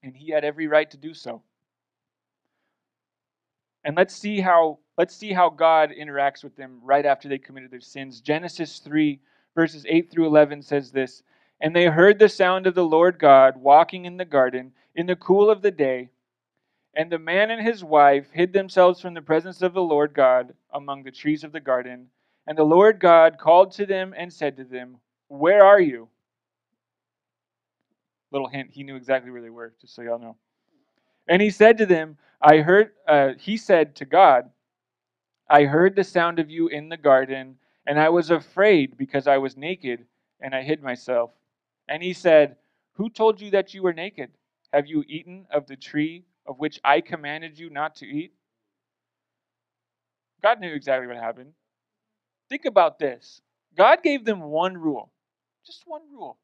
And 0.02 0.16
he 0.16 0.30
had 0.30 0.44
every 0.44 0.66
right 0.66 0.90
to 0.90 0.96
do 0.96 1.14
so. 1.14 1.42
And 3.84 3.96
let's 3.96 4.14
see 4.14 4.40
how 4.40 4.78
let's 4.98 5.14
see 5.14 5.32
how 5.32 5.50
God 5.50 5.90
interacts 5.90 6.42
with 6.42 6.56
them 6.56 6.80
right 6.82 7.06
after 7.06 7.28
they 7.28 7.38
committed 7.38 7.70
their 7.70 7.80
sins. 7.80 8.20
Genesis 8.20 8.80
3 8.80 9.20
verses 9.54 9.86
8 9.88 10.10
through 10.10 10.26
11 10.26 10.62
says 10.62 10.92
this, 10.92 11.22
and 11.60 11.74
they 11.74 11.86
heard 11.86 12.18
the 12.18 12.28
sound 12.28 12.66
of 12.66 12.74
the 12.74 12.84
Lord 12.84 13.18
God 13.18 13.56
walking 13.56 14.04
in 14.04 14.18
the 14.18 14.24
garden 14.24 14.72
in 14.94 15.06
the 15.06 15.16
cool 15.16 15.50
of 15.50 15.62
the 15.62 15.70
day, 15.70 16.10
and 16.94 17.10
the 17.10 17.18
man 17.18 17.50
and 17.50 17.66
his 17.66 17.82
wife 17.82 18.26
hid 18.32 18.52
themselves 18.52 19.00
from 19.00 19.14
the 19.14 19.22
presence 19.22 19.62
of 19.62 19.72
the 19.72 19.82
Lord 19.82 20.12
God 20.14 20.54
among 20.72 21.02
the 21.02 21.10
trees 21.10 21.44
of 21.44 21.52
the 21.52 21.60
garden. 21.60 22.08
And 22.46 22.56
the 22.56 22.64
Lord 22.64 23.00
God 23.00 23.38
called 23.38 23.72
to 23.72 23.86
them 23.86 24.14
and 24.16 24.32
said 24.32 24.56
to 24.58 24.64
them, 24.64 24.98
where 25.28 25.64
are 25.64 25.80
you? 25.80 26.08
Little 28.32 28.48
hint, 28.48 28.70
he 28.72 28.82
knew 28.82 28.96
exactly 28.96 29.30
where 29.30 29.42
they 29.42 29.50
were, 29.50 29.74
just 29.80 29.94
so 29.94 30.02
y'all 30.02 30.18
know. 30.18 30.36
And 31.28 31.40
he 31.40 31.50
said 31.50 31.78
to 31.78 31.86
them, 31.86 32.18
I 32.40 32.58
heard, 32.58 32.90
uh, 33.08 33.30
he 33.38 33.56
said 33.56 33.96
to 33.96 34.04
God, 34.04 34.50
I 35.48 35.64
heard 35.64 35.94
the 35.96 36.04
sound 36.04 36.38
of 36.38 36.50
you 36.50 36.68
in 36.68 36.88
the 36.88 36.96
garden, 36.96 37.56
and 37.86 37.98
I 37.98 38.08
was 38.08 38.30
afraid 38.30 38.96
because 38.96 39.26
I 39.26 39.38
was 39.38 39.56
naked, 39.56 40.04
and 40.40 40.54
I 40.54 40.62
hid 40.62 40.82
myself. 40.82 41.30
And 41.88 42.02
he 42.02 42.12
said, 42.12 42.56
Who 42.94 43.08
told 43.08 43.40
you 43.40 43.50
that 43.52 43.74
you 43.74 43.82
were 43.82 43.92
naked? 43.92 44.30
Have 44.72 44.86
you 44.86 45.04
eaten 45.08 45.46
of 45.50 45.66
the 45.66 45.76
tree 45.76 46.24
of 46.46 46.58
which 46.58 46.80
I 46.84 47.00
commanded 47.00 47.58
you 47.58 47.70
not 47.70 47.96
to 47.96 48.06
eat? 48.06 48.32
God 50.42 50.60
knew 50.60 50.74
exactly 50.74 51.06
what 51.06 51.16
happened. 51.16 51.52
Think 52.48 52.64
about 52.64 52.98
this 52.98 53.40
God 53.76 54.02
gave 54.02 54.24
them 54.24 54.40
one 54.42 54.76
rule 54.76 55.10
just 55.66 55.82
one 55.86 56.02
rule. 56.12 56.38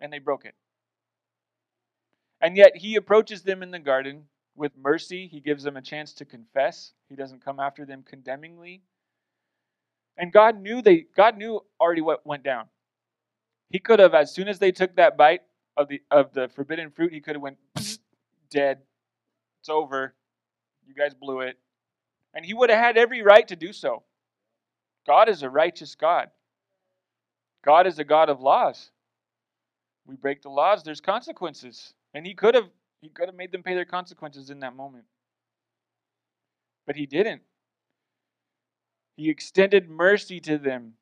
And 0.00 0.12
they 0.12 0.18
broke 0.18 0.44
it. 0.44 0.54
And 2.40 2.56
yet 2.56 2.76
he 2.76 2.96
approaches 2.96 3.42
them 3.42 3.62
in 3.62 3.70
the 3.70 3.78
garden 3.78 4.24
with 4.56 4.72
mercy. 4.76 5.26
He 5.26 5.40
gives 5.40 5.62
them 5.62 5.76
a 5.76 5.82
chance 5.82 6.12
to 6.14 6.24
confess. 6.24 6.92
He 7.08 7.16
doesn't 7.16 7.44
come 7.44 7.60
after 7.60 7.84
them 7.84 8.02
condemningly. 8.08 8.82
And 10.16 10.32
God 10.32 10.60
knew 10.60 10.82
they 10.82 11.06
God 11.16 11.36
knew 11.36 11.60
already 11.80 12.00
what 12.00 12.26
went 12.26 12.42
down. 12.42 12.66
He 13.70 13.78
could 13.78 14.00
have, 14.00 14.14
as 14.14 14.34
soon 14.34 14.48
as 14.48 14.58
they 14.58 14.72
took 14.72 14.96
that 14.96 15.16
bite 15.16 15.42
of 15.76 15.88
the 15.88 16.02
of 16.10 16.32
the 16.32 16.48
forbidden 16.48 16.90
fruit, 16.90 17.12
he 17.12 17.20
could 17.20 17.36
have 17.36 17.42
went 17.42 17.58
dead. 18.50 18.78
It's 19.60 19.68
over. 19.68 20.14
You 20.86 20.94
guys 20.94 21.14
blew 21.14 21.40
it. 21.40 21.58
And 22.34 22.44
he 22.44 22.54
would 22.54 22.70
have 22.70 22.78
had 22.78 22.96
every 22.96 23.22
right 23.22 23.46
to 23.48 23.56
do 23.56 23.72
so. 23.72 24.02
God 25.06 25.28
is 25.28 25.42
a 25.42 25.50
righteous 25.50 25.94
God. 25.94 26.30
God 27.64 27.86
is 27.86 27.98
a 27.98 28.04
God 28.04 28.28
of 28.28 28.40
laws. 28.40 28.90
We 30.06 30.16
break 30.16 30.42
the 30.42 30.48
laws, 30.48 30.82
there's 30.82 31.00
consequences. 31.00 31.94
And 32.14 32.26
he 32.26 32.34
could 32.34 32.54
have 32.54 32.68
he 33.00 33.08
could 33.08 33.28
have 33.28 33.36
made 33.36 33.50
them 33.50 33.62
pay 33.62 33.74
their 33.74 33.86
consequences 33.86 34.50
in 34.50 34.60
that 34.60 34.76
moment. 34.76 35.04
But 36.86 36.96
he 36.96 37.06
didn't. 37.06 37.42
He 39.16 39.30
extended 39.30 39.88
mercy 39.88 40.40
to 40.40 40.58
them. 40.58 40.94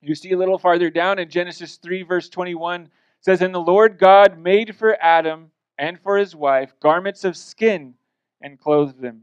You 0.00 0.14
see 0.14 0.32
a 0.32 0.38
little 0.38 0.58
farther 0.58 0.90
down 0.90 1.18
in 1.18 1.28
Genesis 1.28 1.76
3 1.76 2.02
verse 2.02 2.28
21 2.28 2.88
says 3.20 3.42
and 3.42 3.54
the 3.54 3.58
Lord 3.58 3.98
God 3.98 4.38
made 4.38 4.76
for 4.76 4.96
Adam 5.02 5.50
and 5.76 5.98
for 6.00 6.18
his 6.18 6.36
wife 6.36 6.72
garments 6.80 7.24
of 7.24 7.36
skin 7.36 7.94
and 8.40 8.60
clothed 8.60 9.00
them. 9.00 9.22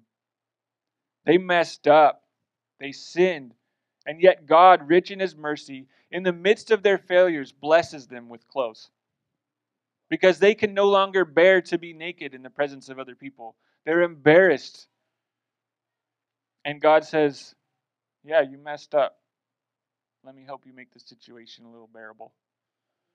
They 1.26 1.38
messed 1.38 1.88
up. 1.88 2.24
They 2.80 2.92
sinned. 2.92 3.54
And 4.06 4.22
yet 4.22 4.46
God, 4.46 4.88
rich 4.88 5.12
in 5.12 5.20
his 5.20 5.36
mercy, 5.36 5.88
in 6.12 6.24
the 6.24 6.34
midst 6.34 6.72
of 6.72 6.84
their 6.84 6.98
failures, 6.98 7.52
blesses 7.52 8.08
them 8.08 8.30
with 8.30 8.48
clothes. 8.48 8.90
Because 10.10 10.38
they 10.38 10.54
can 10.54 10.74
no 10.74 10.88
longer 10.88 11.26
bear 11.26 11.62
to 11.64 11.78
be 11.78 11.92
naked 11.92 12.34
in 12.34 12.44
the 12.44 12.50
presence 12.50 12.90
of 12.90 13.00
other 13.00 13.16
people. 13.16 13.56
They're 13.86 14.04
embarrassed. 14.04 14.88
And 16.64 16.80
God 16.80 17.04
says, 17.04 17.56
Yeah, 18.24 18.42
you 18.42 18.58
messed 18.58 18.94
up. 18.94 19.18
Let 20.24 20.36
me 20.36 20.44
help 20.46 20.66
you 20.66 20.74
make 20.74 20.94
the 20.94 21.00
situation 21.00 21.66
a 21.66 21.72
little 21.72 21.90
bearable. 21.92 22.34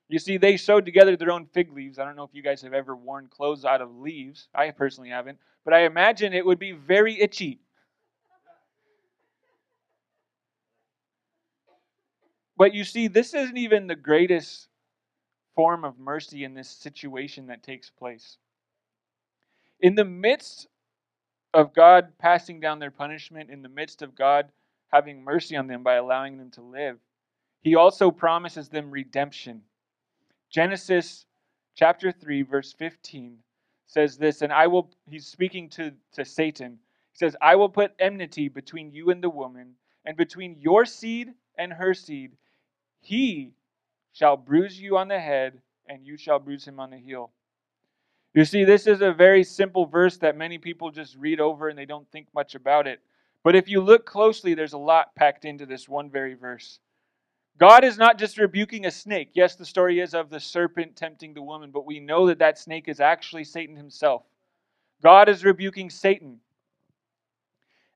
You 0.09 0.19
see, 0.19 0.39
they 0.39 0.57
sewed 0.57 0.85
together 0.85 1.17
their 1.17 1.31
own 1.31 1.47
fig 1.47 1.73
leaves. 1.73 2.01
I 2.01 2.05
don't 2.05 2.17
know 2.17 2.25
if 2.25 2.35
you 2.35 2.43
guys 2.43 2.63
have 2.63 2.75
ever 2.75 2.97
worn 2.97 3.29
clothes 3.29 3.65
out 3.65 3.81
of 3.81 3.97
leaves. 3.97 4.49
I 4.53 4.71
personally 4.73 5.11
haven't. 5.11 5.39
But 5.65 5.73
I 5.73 5.85
imagine 5.85 6.33
it 6.33 6.45
would 6.45 6.59
be 6.59 6.73
very 6.73 7.21
itchy. 7.21 7.61
But 12.61 12.75
you 12.75 12.85
see, 12.85 13.09
this 13.09 13.33
isn't 13.33 13.57
even 13.57 13.87
the 13.87 13.97
greatest 13.97 14.69
form 15.57 15.83
of 15.83 15.99
mercy 15.99 16.45
in 16.45 16.53
this 16.53 16.69
situation 16.69 17.47
that 17.47 17.63
takes 17.63 17.89
place. 17.89 18.37
In 19.81 19.95
the 19.95 20.05
midst 20.05 20.69
of 21.55 21.73
God 21.73 22.19
passing 22.19 22.61
down 22.61 22.79
their 22.79 22.91
punishment, 22.91 23.49
in 23.49 23.63
the 23.63 23.71
midst 23.71 24.03
of 24.03 24.15
God 24.15 24.53
having 24.93 25.25
mercy 25.25 25.57
on 25.57 25.69
them 25.69 25.83
by 25.83 25.95
allowing 25.95 26.37
them 26.37 26.51
to 26.51 26.61
live, 26.61 26.99
He 27.63 27.77
also 27.77 28.11
promises 28.11 28.69
them 28.69 28.91
redemption. 28.91 29.63
Genesis 30.51 31.25
chapter 31.75 32.13
3, 32.13 32.43
verse 32.43 32.75
15 32.75 33.39
says 33.87 34.19
this, 34.19 34.43
and 34.43 34.53
I 34.53 34.67
will, 34.67 34.91
he's 35.09 35.27
speaking 35.27 35.71
to, 35.71 35.95
to 36.13 36.27
Satan. 36.27 36.79
He 37.13 37.17
says, 37.17 37.35
I 37.41 37.57
will 37.57 37.71
put 37.71 37.95
enmity 37.99 38.51
between 38.51 38.93
you 38.93 39.09
and 39.09 39.25
the 39.25 39.31
woman, 39.31 39.77
and 40.05 40.15
between 40.15 40.59
your 40.61 40.85
seed 40.85 41.33
and 41.57 41.73
her 41.73 41.95
seed 41.95 42.33
he 43.01 43.53
shall 44.13 44.37
bruise 44.37 44.81
you 44.81 44.97
on 44.97 45.09
the 45.09 45.19
head, 45.19 45.61
and 45.87 46.07
you 46.07 46.17
shall 46.17 46.39
bruise 46.39 46.67
him 46.67 46.79
on 46.81 46.91
the 46.91 46.99
heel. 46.99 47.31
You 48.35 48.45
see, 48.45 48.65
this 48.65 48.87
is 48.87 49.01
a 49.01 49.13
very 49.13 49.43
simple 49.43 49.87
verse 49.87 50.17
that 50.19 50.37
many 50.37 50.59
people 50.59 50.91
just 50.91 51.17
read 51.17 51.41
over 51.41 51.69
and 51.69 51.77
they 51.77 51.85
don't 51.85 52.09
think 52.13 52.29
much 52.33 52.55
about 52.55 52.87
it. 52.87 53.01
But 53.43 53.57
if 53.57 53.69
you 53.69 53.81
look 53.81 54.07
closely, 54.07 54.55
there's 54.55 54.75
a 54.75 54.79
lot 54.79 55.15
packed 55.17 55.45
into 55.45 55.67
this 55.67 55.89
one 55.89 56.11
very 56.11 56.35
verse. 56.35 56.79
God 57.59 57.85
is 57.85 57.99
not 57.99 58.19
just 58.19 58.39
rebuking 58.39 58.87
a 58.87 58.91
snake. 58.91 59.31
Yes, 59.35 59.57
the 59.57 59.67
story 59.67 60.01
is 60.01 60.15
of 60.15 60.31
the 60.31 60.41
serpent 60.41 60.97
tempting 60.97 61.35
the 61.35 61.43
woman, 61.43 61.71
but 61.71 61.87
we 61.87 61.99
know 62.01 62.27
that 62.29 62.39
that 62.39 62.59
snake 62.59 62.89
is 62.89 63.01
actually 63.01 63.45
Satan 63.45 63.77
himself. 63.77 64.23
God 65.03 65.29
is 65.29 65.45
rebuking 65.45 65.91
Satan. 65.91 66.39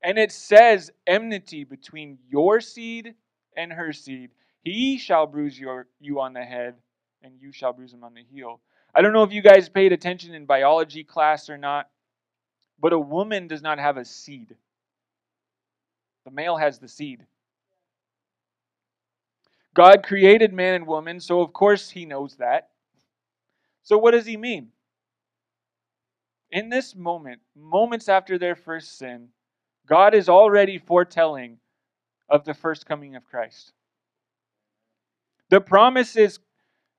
And 0.03 0.19
it 0.19 0.33
says 0.33 0.91
enmity 1.07 1.65
between 1.65 2.19
your 2.29 2.61
seed 2.61 3.15
and 3.57 3.73
her 3.73 3.93
seed. 3.93 4.31
He 4.65 4.97
shall 4.97 5.27
bruise 5.27 5.59
your, 5.61 5.87
you 6.01 6.21
on 6.21 6.33
the 6.33 6.43
head, 6.43 6.75
and 7.23 7.35
you 7.39 7.53
shall 7.53 7.73
bruise 7.73 7.93
him 7.93 8.03
on 8.03 8.15
the 8.15 8.23
heel. 8.23 8.61
I 8.95 9.03
don't 9.03 9.13
know 9.13 9.23
if 9.23 9.33
you 9.33 9.43
guys 9.43 9.69
paid 9.69 9.93
attention 9.93 10.35
in 10.35 10.47
biology 10.47 11.05
class 11.05 11.51
or 11.51 11.59
not, 11.59 11.91
but 12.81 12.95
a 12.95 12.99
woman 12.99 13.47
does 13.47 13.63
not 13.63 13.79
have 13.79 13.99
a 13.99 14.05
seed. 14.05 14.57
The 16.25 16.31
male 16.31 16.57
has 16.57 16.79
the 16.79 16.89
seed. 16.89 17.21
God 19.75 20.03
created 20.03 20.53
man 20.53 20.75
and 20.75 20.87
woman, 20.87 21.21
so 21.21 21.41
of 21.41 21.53
course 21.53 21.91
he 21.91 22.07
knows 22.07 22.37
that. 22.37 22.71
So 23.83 23.99
what 23.99 24.13
does 24.13 24.25
he 24.25 24.39
mean? 24.39 24.69
In 26.51 26.71
this 26.71 26.95
moment, 26.95 27.41
moments 27.55 28.09
after 28.09 28.39
their 28.39 28.57
first 28.57 28.97
sin, 28.97 29.29
God 29.87 30.15
is 30.15 30.29
already 30.31 30.79
foretelling 30.79 31.59
of 32.31 32.45
the 32.45 32.55
first 32.55 32.87
coming 32.87 33.17
of 33.17 33.27
Christ. 33.27 33.74
The 35.51 35.61
promises 35.61 36.39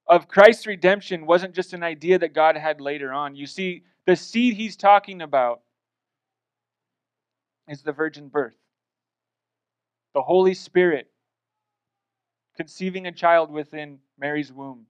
of 0.08 0.28
Christ's 0.28 0.68
redemption 0.68 1.26
wasn't 1.26 1.56
just 1.56 1.74
an 1.74 1.84
idea 1.84 2.20
that 2.20 2.34
God 2.34 2.56
had 2.56 2.80
later 2.80 3.12
on. 3.12 3.36
You 3.36 3.48
see, 3.48 3.84
the 4.06 4.16
seed 4.16 4.54
he's 4.54 4.76
talking 4.76 5.22
about 5.22 5.62
is 7.68 7.82
the 7.82 7.92
virgin 7.92 8.28
birth, 8.28 8.56
the 10.14 10.22
Holy 10.22 10.54
Spirit 10.54 11.10
conceiving 12.56 13.08
a 13.08 13.12
child 13.12 13.52
within 13.52 14.00
Mary's 14.18 14.52
womb. 14.52 14.86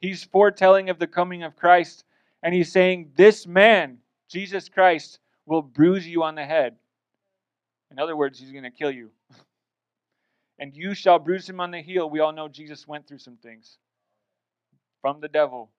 He's 0.00 0.24
foretelling 0.24 0.90
of 0.90 0.98
the 0.98 1.06
coming 1.06 1.42
of 1.42 1.56
Christ, 1.56 2.04
and 2.42 2.54
he's 2.54 2.70
saying, 2.70 3.12
This 3.16 3.46
man, 3.46 3.98
Jesus 4.28 4.68
Christ, 4.68 5.18
will 5.46 5.62
bruise 5.62 6.06
you 6.06 6.22
on 6.22 6.34
the 6.34 6.44
head. 6.44 6.76
In 7.90 7.98
other 7.98 8.16
words, 8.16 8.38
he's 8.38 8.52
going 8.52 8.64
to 8.64 8.70
kill 8.70 8.90
you. 8.90 9.10
and 10.58 10.74
you 10.74 10.94
shall 10.94 11.18
bruise 11.18 11.48
him 11.48 11.60
on 11.60 11.70
the 11.70 11.80
heel. 11.80 12.08
We 12.08 12.20
all 12.20 12.32
know 12.32 12.48
Jesus 12.48 12.86
went 12.86 13.06
through 13.06 13.18
some 13.18 13.36
things 13.36 13.78
from 15.00 15.20
the 15.20 15.28
devil. 15.28 15.70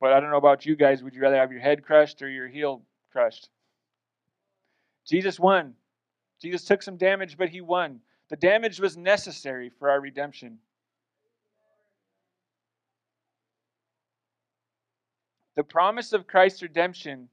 But 0.00 0.12
I 0.12 0.20
don't 0.20 0.30
know 0.30 0.36
about 0.36 0.66
you 0.66 0.76
guys. 0.76 1.02
Would 1.02 1.14
you 1.14 1.22
rather 1.22 1.36
have 1.36 1.52
your 1.52 1.60
head 1.60 1.84
crushed 1.84 2.22
or 2.22 2.28
your 2.28 2.48
heel 2.48 2.82
crushed? 3.10 3.48
Jesus 5.06 5.40
won. 5.40 5.74
Jesus 6.40 6.64
took 6.64 6.82
some 6.82 6.96
damage, 6.96 7.36
but 7.36 7.48
he 7.48 7.60
won. 7.60 8.00
The 8.28 8.36
damage 8.36 8.78
was 8.78 8.96
necessary 8.96 9.70
for 9.70 9.90
our 9.90 10.00
redemption. 10.00 10.58
The 15.56 15.64
promise 15.64 16.12
of 16.12 16.28
Christ's 16.28 16.62
redemption 16.62 17.28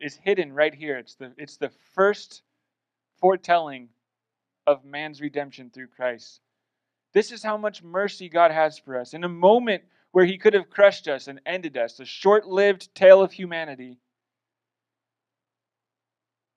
is 0.00 0.16
hidden 0.16 0.52
right 0.52 0.74
here. 0.74 0.98
It's 0.98 1.14
the, 1.14 1.32
it's 1.36 1.58
the 1.58 1.70
first 1.94 2.42
foretelling 3.20 3.88
of 4.66 4.84
man's 4.84 5.20
redemption 5.20 5.70
through 5.70 5.88
Christ. 5.88 6.40
This 7.12 7.32
is 7.32 7.42
how 7.42 7.56
much 7.56 7.82
mercy 7.82 8.28
God 8.28 8.50
has 8.50 8.78
for 8.78 8.98
us. 8.98 9.14
In 9.14 9.24
a 9.24 9.28
moment 9.28 9.82
where 10.12 10.24
he 10.24 10.38
could 10.38 10.54
have 10.54 10.70
crushed 10.70 11.08
us 11.08 11.28
and 11.28 11.40
ended 11.46 11.76
us, 11.76 12.00
a 12.00 12.04
short 12.04 12.46
lived 12.46 12.94
tale 12.94 13.22
of 13.22 13.32
humanity. 13.32 13.98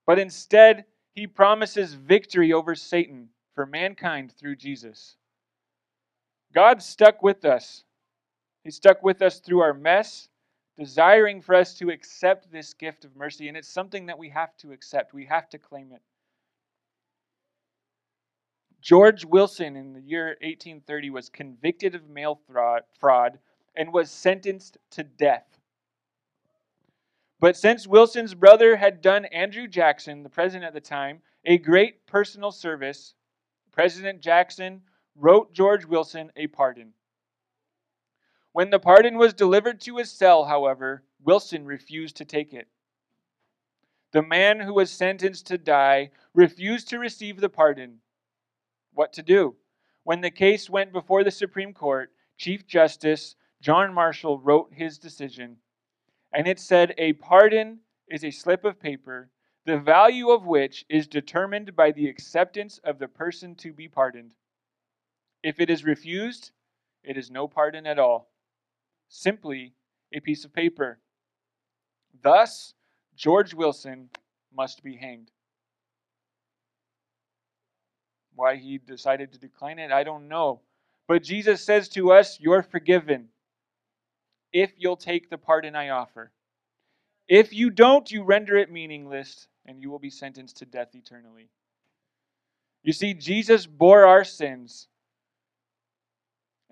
But 0.05 0.19
instead, 0.19 0.85
he 1.13 1.27
promises 1.27 1.93
victory 1.93 2.51
over 2.51 2.75
Satan 2.75 3.29
for 3.55 3.65
mankind 3.65 4.33
through 4.37 4.55
Jesus. 4.55 5.17
God 6.53 6.81
stuck 6.81 7.21
with 7.21 7.45
us. 7.45 7.83
He 8.63 8.71
stuck 8.71 9.03
with 9.03 9.21
us 9.21 9.39
through 9.39 9.61
our 9.61 9.73
mess, 9.73 10.29
desiring 10.77 11.41
for 11.41 11.55
us 11.55 11.73
to 11.75 11.89
accept 11.89 12.51
this 12.51 12.73
gift 12.73 13.05
of 13.05 13.15
mercy. 13.15 13.47
And 13.47 13.57
it's 13.57 13.67
something 13.67 14.05
that 14.07 14.17
we 14.17 14.29
have 14.29 14.55
to 14.57 14.71
accept, 14.71 15.13
we 15.13 15.25
have 15.25 15.49
to 15.49 15.57
claim 15.57 15.91
it. 15.93 16.01
George 18.81 19.25
Wilson 19.25 19.75
in 19.75 19.93
the 19.93 20.01
year 20.01 20.27
1830 20.41 21.09
was 21.09 21.29
convicted 21.29 21.95
of 21.95 22.09
mail 22.09 22.39
fraud 22.99 23.39
and 23.75 23.93
was 23.93 24.09
sentenced 24.09 24.77
to 24.91 25.03
death. 25.03 25.59
But 27.39 27.55
since 27.55 27.87
Wilson's 27.87 28.33
brother 28.33 28.75
had 28.75 29.01
done 29.01 29.25
Andrew 29.25 29.67
Jackson, 29.67 30.23
the 30.23 30.29
president 30.29 30.65
at 30.65 30.73
the 30.73 30.81
time, 30.81 31.21
a 31.45 31.57
great 31.57 32.05
personal 32.05 32.51
service, 32.51 33.15
President 33.71 34.21
Jackson 34.21 34.81
wrote 35.15 35.53
George 35.53 35.85
Wilson 35.85 36.31
a 36.35 36.47
pardon. 36.47 36.93
When 38.51 38.69
the 38.69 38.79
pardon 38.79 39.17
was 39.17 39.33
delivered 39.33 39.79
to 39.81 39.97
his 39.97 40.11
cell, 40.11 40.45
however, 40.45 41.03
Wilson 41.23 41.65
refused 41.65 42.17
to 42.17 42.25
take 42.25 42.53
it. 42.53 42.67
The 44.11 44.21
man 44.23 44.59
who 44.59 44.73
was 44.73 44.91
sentenced 44.91 45.47
to 45.47 45.57
die 45.57 46.11
refused 46.33 46.89
to 46.89 46.99
receive 46.99 47.39
the 47.39 47.49
pardon. 47.49 48.01
What 48.99 49.13
to 49.13 49.23
do? 49.23 49.55
When 50.03 50.19
the 50.19 50.29
case 50.29 50.69
went 50.69 50.91
before 50.91 51.23
the 51.23 51.31
Supreme 51.31 51.73
Court, 51.73 52.11
Chief 52.35 52.67
Justice 52.67 53.37
John 53.61 53.93
Marshall 53.93 54.39
wrote 54.39 54.73
his 54.73 54.97
decision, 54.97 55.55
and 56.33 56.49
it 56.49 56.59
said, 56.59 56.93
A 56.97 57.13
pardon 57.13 57.79
is 58.09 58.25
a 58.25 58.31
slip 58.31 58.65
of 58.65 58.77
paper 58.77 59.29
the 59.63 59.77
value 59.77 60.31
of 60.31 60.45
which 60.45 60.83
is 60.89 61.07
determined 61.07 61.77
by 61.77 61.93
the 61.93 62.09
acceptance 62.09 62.77
of 62.83 62.99
the 62.99 63.07
person 63.07 63.55
to 63.55 63.71
be 63.71 63.87
pardoned. 63.87 64.33
If 65.43 65.61
it 65.61 65.69
is 65.69 65.85
refused, 65.85 66.51
it 67.01 67.15
is 67.15 67.31
no 67.31 67.47
pardon 67.47 67.87
at 67.87 67.99
all, 67.99 68.29
simply 69.07 69.75
a 70.13 70.19
piece 70.19 70.43
of 70.43 70.51
paper. 70.51 70.99
Thus, 72.21 72.73
George 73.15 73.53
Wilson 73.53 74.09
must 74.53 74.83
be 74.83 74.97
hanged. 74.97 75.31
Why 78.39 78.55
he 78.55 78.77
decided 78.77 79.33
to 79.33 79.37
decline 79.37 79.79
it, 79.79 79.91
I 79.91 80.05
don't 80.05 80.29
know. 80.29 80.61
But 81.09 81.23
Jesus 81.23 81.61
says 81.61 81.89
to 81.89 82.13
us, 82.13 82.39
You're 82.39 82.63
forgiven 82.63 83.27
if 84.53 84.71
you'll 84.77 84.95
take 84.95 85.29
the 85.29 85.37
pardon 85.37 85.75
I 85.75 85.89
offer. 85.89 86.31
If 87.27 87.51
you 87.51 87.69
don't, 87.69 88.09
you 88.09 88.23
render 88.23 88.55
it 88.55 88.71
meaningless 88.71 89.49
and 89.65 89.81
you 89.81 89.89
will 89.89 89.99
be 89.99 90.09
sentenced 90.09 90.55
to 90.59 90.65
death 90.65 90.95
eternally. 90.95 91.49
You 92.81 92.93
see, 92.93 93.13
Jesus 93.13 93.65
bore 93.65 94.05
our 94.05 94.23
sins, 94.23 94.87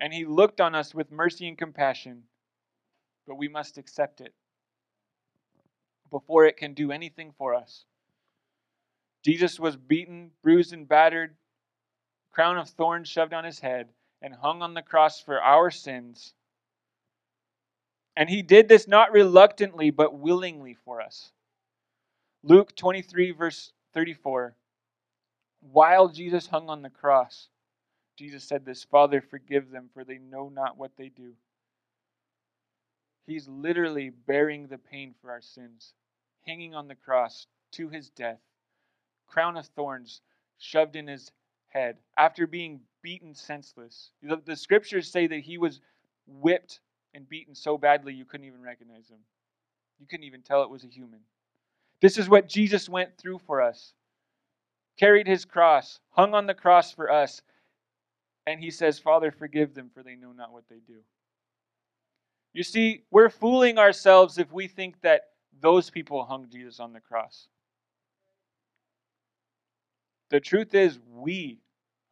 and 0.00 0.10
he 0.10 0.24
looked 0.24 0.62
on 0.62 0.74
us 0.74 0.94
with 0.94 1.12
mercy 1.12 1.46
and 1.48 1.58
compassion, 1.58 2.22
but 3.26 3.34
we 3.34 3.48
must 3.48 3.76
accept 3.76 4.22
it 4.22 4.32
before 6.10 6.46
it 6.46 6.56
can 6.56 6.72
do 6.72 6.92
anything 6.92 7.34
for 7.36 7.54
us. 7.54 7.84
Jesus 9.22 9.60
was 9.60 9.76
beaten, 9.76 10.30
bruised, 10.42 10.72
and 10.72 10.88
battered, 10.88 11.36
crown 12.38 12.56
of 12.56 12.68
thorns 12.68 13.08
shoved 13.08 13.34
on 13.34 13.42
his 13.42 13.58
head, 13.58 13.88
and 14.22 14.32
hung 14.32 14.62
on 14.62 14.72
the 14.72 14.80
cross 14.80 15.20
for 15.20 15.42
our 15.42 15.72
sins. 15.72 16.34
And 18.16 18.30
he 18.30 18.42
did 18.42 18.68
this 18.68 18.86
not 18.86 19.10
reluctantly, 19.10 19.90
but 19.90 20.16
willingly 20.16 20.74
for 20.84 21.00
us. 21.00 21.32
Luke 22.44 22.76
23, 22.76 23.32
verse 23.32 23.72
34. 23.92 24.54
While 25.72 26.10
Jesus 26.10 26.46
hung 26.46 26.70
on 26.70 26.82
the 26.82 26.90
cross, 26.90 27.48
Jesus 28.16 28.44
said 28.44 28.64
this 28.64 28.84
Father, 28.84 29.20
forgive 29.20 29.72
them, 29.72 29.90
for 29.92 30.04
they 30.04 30.18
know 30.18 30.48
not 30.48 30.78
what 30.78 30.92
they 30.96 31.08
do. 31.08 31.32
He's 33.26 33.48
literally 33.48 34.10
bearing 34.10 34.68
the 34.68 34.78
pain 34.78 35.12
for 35.20 35.32
our 35.32 35.42
sins, 35.42 35.92
hanging 36.46 36.76
on 36.76 36.86
the 36.86 36.94
cross 36.94 37.48
to 37.72 37.88
his 37.88 38.10
death, 38.10 38.38
crown 39.26 39.56
of 39.56 39.66
thorns 39.66 40.20
shoved 40.58 40.94
in 40.94 41.08
his 41.08 41.32
head, 41.68 41.96
after 42.16 42.46
being 42.46 42.80
beaten 43.02 43.34
senseless. 43.34 44.10
The, 44.22 44.40
the 44.44 44.56
scriptures 44.56 45.10
say 45.10 45.26
that 45.26 45.40
he 45.40 45.58
was 45.58 45.80
whipped 46.26 46.80
and 47.14 47.28
beaten 47.28 47.54
so 47.54 47.78
badly 47.78 48.14
you 48.14 48.24
couldn't 48.24 48.46
even 48.46 48.62
recognize 48.62 49.08
him. 49.08 49.18
You 49.98 50.06
couldn't 50.06 50.26
even 50.26 50.42
tell 50.42 50.62
it 50.62 50.70
was 50.70 50.84
a 50.84 50.88
human. 50.88 51.20
This 52.00 52.18
is 52.18 52.28
what 52.28 52.48
Jesus 52.48 52.88
went 52.88 53.16
through 53.18 53.38
for 53.46 53.60
us. 53.60 53.92
Carried 54.98 55.26
his 55.26 55.44
cross, 55.44 56.00
hung 56.10 56.34
on 56.34 56.46
the 56.46 56.54
cross 56.54 56.92
for 56.92 57.10
us. 57.10 57.42
And 58.46 58.60
he 58.60 58.70
says, 58.70 58.98
Father, 58.98 59.30
forgive 59.30 59.74
them, 59.74 59.90
for 59.92 60.02
they 60.02 60.16
know 60.16 60.32
not 60.32 60.52
what 60.52 60.64
they 60.68 60.80
do. 60.86 61.00
You 62.52 62.62
see, 62.62 63.04
we're 63.10 63.30
fooling 63.30 63.78
ourselves 63.78 64.38
if 64.38 64.50
we 64.52 64.68
think 64.68 65.00
that 65.02 65.22
those 65.60 65.90
people 65.90 66.24
hung 66.24 66.48
Jesus 66.50 66.80
on 66.80 66.92
the 66.92 67.00
cross. 67.00 67.48
The 70.30 70.40
truth 70.40 70.74
is, 70.74 70.98
we 71.10 71.58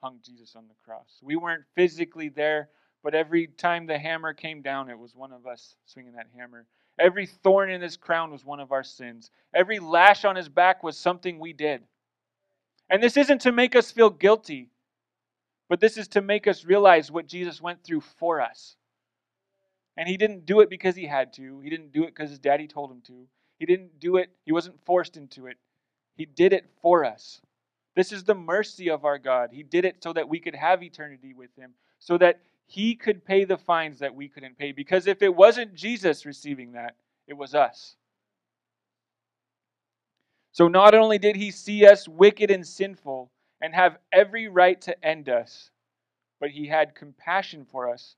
hung 0.02 0.20
Jesus 0.24 0.56
on 0.56 0.64
the 0.68 0.74
cross. 0.84 1.18
We 1.22 1.36
weren't 1.36 1.64
physically 1.74 2.28
there, 2.28 2.70
But 3.02 3.14
every 3.14 3.46
time 3.46 3.86
the 3.86 3.98
hammer 3.98 4.34
came 4.34 4.62
down, 4.62 4.90
it 4.90 4.98
was 4.98 5.14
one 5.14 5.32
of 5.32 5.46
us 5.46 5.76
swinging 5.86 6.14
that 6.14 6.26
hammer. 6.36 6.66
Every 6.98 7.26
thorn 7.26 7.70
in 7.70 7.80
his 7.80 7.96
crown 7.96 8.32
was 8.32 8.44
one 8.44 8.58
of 8.58 8.72
our 8.72 8.82
sins. 8.82 9.30
Every 9.54 9.78
lash 9.78 10.24
on 10.24 10.34
his 10.34 10.48
back 10.48 10.82
was 10.82 10.98
something 10.98 11.38
we 11.38 11.52
did. 11.52 11.82
And 12.90 13.02
this 13.02 13.16
isn't 13.16 13.42
to 13.42 13.52
make 13.52 13.76
us 13.76 13.92
feel 13.92 14.10
guilty, 14.10 14.70
but 15.68 15.80
this 15.80 15.96
is 15.96 16.08
to 16.08 16.22
make 16.22 16.48
us 16.48 16.64
realize 16.64 17.10
what 17.10 17.28
Jesus 17.28 17.60
went 17.60 17.84
through 17.84 18.00
for 18.00 18.40
us. 18.40 18.76
And 19.96 20.08
he 20.08 20.16
didn't 20.16 20.46
do 20.46 20.60
it 20.60 20.70
because 20.70 20.96
he 20.96 21.06
had 21.06 21.32
to. 21.34 21.60
He 21.60 21.70
didn't 21.70 21.92
do 21.92 22.04
it 22.04 22.14
because 22.14 22.30
his 22.30 22.40
daddy 22.40 22.66
told 22.66 22.90
him 22.90 23.02
to. 23.06 23.26
He 23.58 23.66
didn't 23.66 24.00
do 24.00 24.16
it, 24.16 24.30
he 24.44 24.52
wasn't 24.52 24.84
forced 24.84 25.16
into 25.16 25.46
it. 25.46 25.58
He 26.16 26.24
did 26.26 26.52
it 26.52 26.66
for 26.82 27.04
us. 27.04 27.40
This 27.96 28.12
is 28.12 28.24
the 28.24 28.34
mercy 28.34 28.90
of 28.90 29.04
our 29.04 29.18
God. 29.18 29.50
He 29.52 29.62
did 29.62 29.84
it 29.86 30.02
so 30.02 30.12
that 30.12 30.28
we 30.28 30.38
could 30.38 30.54
have 30.54 30.82
eternity 30.82 31.32
with 31.32 31.50
him, 31.56 31.72
so 31.98 32.18
that 32.18 32.40
he 32.66 32.94
could 32.94 33.24
pay 33.24 33.44
the 33.44 33.56
fines 33.56 33.98
that 34.00 34.14
we 34.14 34.28
couldn't 34.28 34.58
pay. 34.58 34.72
Because 34.72 35.06
if 35.06 35.22
it 35.22 35.34
wasn't 35.34 35.74
Jesus 35.74 36.26
receiving 36.26 36.72
that, 36.72 36.96
it 37.26 37.34
was 37.34 37.54
us. 37.54 37.96
So 40.52 40.68
not 40.68 40.94
only 40.94 41.18
did 41.18 41.36
he 41.36 41.50
see 41.50 41.86
us 41.86 42.06
wicked 42.06 42.50
and 42.50 42.66
sinful 42.66 43.30
and 43.60 43.74
have 43.74 43.98
every 44.12 44.48
right 44.48 44.80
to 44.82 45.04
end 45.04 45.28
us, 45.28 45.70
but 46.38 46.50
he 46.50 46.66
had 46.66 46.94
compassion 46.94 47.66
for 47.70 47.90
us 47.90 48.16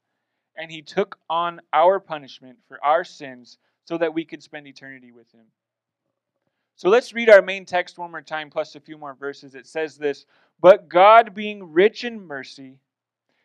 and 0.56 0.70
he 0.70 0.82
took 0.82 1.18
on 1.30 1.60
our 1.72 2.00
punishment 2.00 2.58
for 2.66 2.84
our 2.84 3.04
sins 3.04 3.58
so 3.84 3.96
that 3.96 4.12
we 4.12 4.24
could 4.24 4.42
spend 4.42 4.66
eternity 4.66 5.12
with 5.12 5.30
him. 5.32 5.46
So 6.78 6.88
let's 6.88 7.12
read 7.12 7.28
our 7.28 7.42
main 7.42 7.64
text 7.64 7.98
one 7.98 8.12
more 8.12 8.22
time, 8.22 8.50
plus 8.50 8.76
a 8.76 8.80
few 8.80 8.96
more 8.96 9.12
verses. 9.12 9.56
It 9.56 9.66
says 9.66 9.98
this 9.98 10.26
But 10.60 10.88
God, 10.88 11.34
being 11.34 11.72
rich 11.72 12.04
in 12.04 12.24
mercy, 12.24 12.78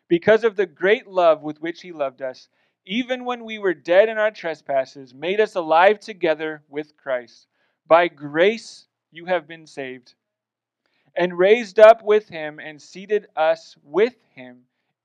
because 0.06 0.44
of 0.44 0.54
the 0.54 0.66
great 0.66 1.08
love 1.08 1.42
with 1.42 1.60
which 1.60 1.82
he 1.82 1.90
loved 1.90 2.22
us, 2.22 2.48
even 2.86 3.24
when 3.24 3.44
we 3.44 3.58
were 3.58 3.74
dead 3.74 4.08
in 4.08 4.18
our 4.18 4.30
trespasses, 4.30 5.12
made 5.12 5.40
us 5.40 5.56
alive 5.56 5.98
together 5.98 6.62
with 6.68 6.96
Christ. 6.96 7.48
By 7.88 8.06
grace 8.06 8.86
you 9.10 9.26
have 9.26 9.48
been 9.48 9.66
saved, 9.66 10.14
and 11.16 11.36
raised 11.36 11.80
up 11.80 12.04
with 12.04 12.28
him, 12.28 12.60
and 12.60 12.80
seated 12.80 13.26
us 13.34 13.74
with 13.82 14.14
him 14.36 14.60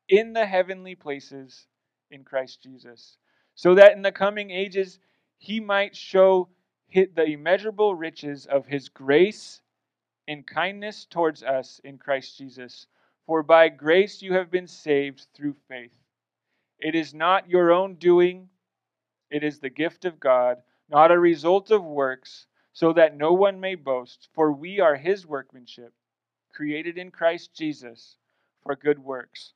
in 0.07 0.33
the 0.33 0.45
heavenly 0.45 0.93
places 0.93 1.65
in 2.11 2.23
Christ 2.23 2.61
Jesus, 2.61 3.17
so 3.55 3.73
that 3.73 3.93
in 3.93 4.03
the 4.03 4.11
coming 4.11 4.51
ages 4.51 4.99
he 5.39 5.59
might 5.59 5.95
show 5.95 6.47
the 6.93 7.25
immeasurable 7.25 7.95
riches 7.95 8.45
of 8.45 8.65
his 8.65 8.89
grace 8.89 9.61
and 10.27 10.45
kindness 10.45 11.05
towards 11.05 11.43
us 11.43 11.81
in 11.83 11.97
Christ 11.97 12.37
Jesus. 12.37 12.87
For 13.25 13.43
by 13.43 13.69
grace 13.69 14.21
you 14.21 14.33
have 14.33 14.51
been 14.51 14.67
saved 14.67 15.27
through 15.33 15.55
faith. 15.67 15.93
It 16.79 16.95
is 16.95 17.13
not 17.13 17.49
your 17.49 17.71
own 17.71 17.95
doing, 17.95 18.49
it 19.29 19.43
is 19.43 19.59
the 19.59 19.69
gift 19.69 20.05
of 20.05 20.19
God, 20.19 20.57
not 20.89 21.11
a 21.11 21.19
result 21.19 21.71
of 21.71 21.83
works, 21.83 22.47
so 22.73 22.93
that 22.93 23.17
no 23.17 23.33
one 23.33 23.59
may 23.59 23.75
boast. 23.75 24.29
For 24.33 24.51
we 24.51 24.79
are 24.79 24.95
his 24.95 25.27
workmanship, 25.27 25.93
created 26.53 26.97
in 26.97 27.11
Christ 27.11 27.53
Jesus 27.53 28.17
for 28.63 28.75
good 28.75 28.99
works, 28.99 29.53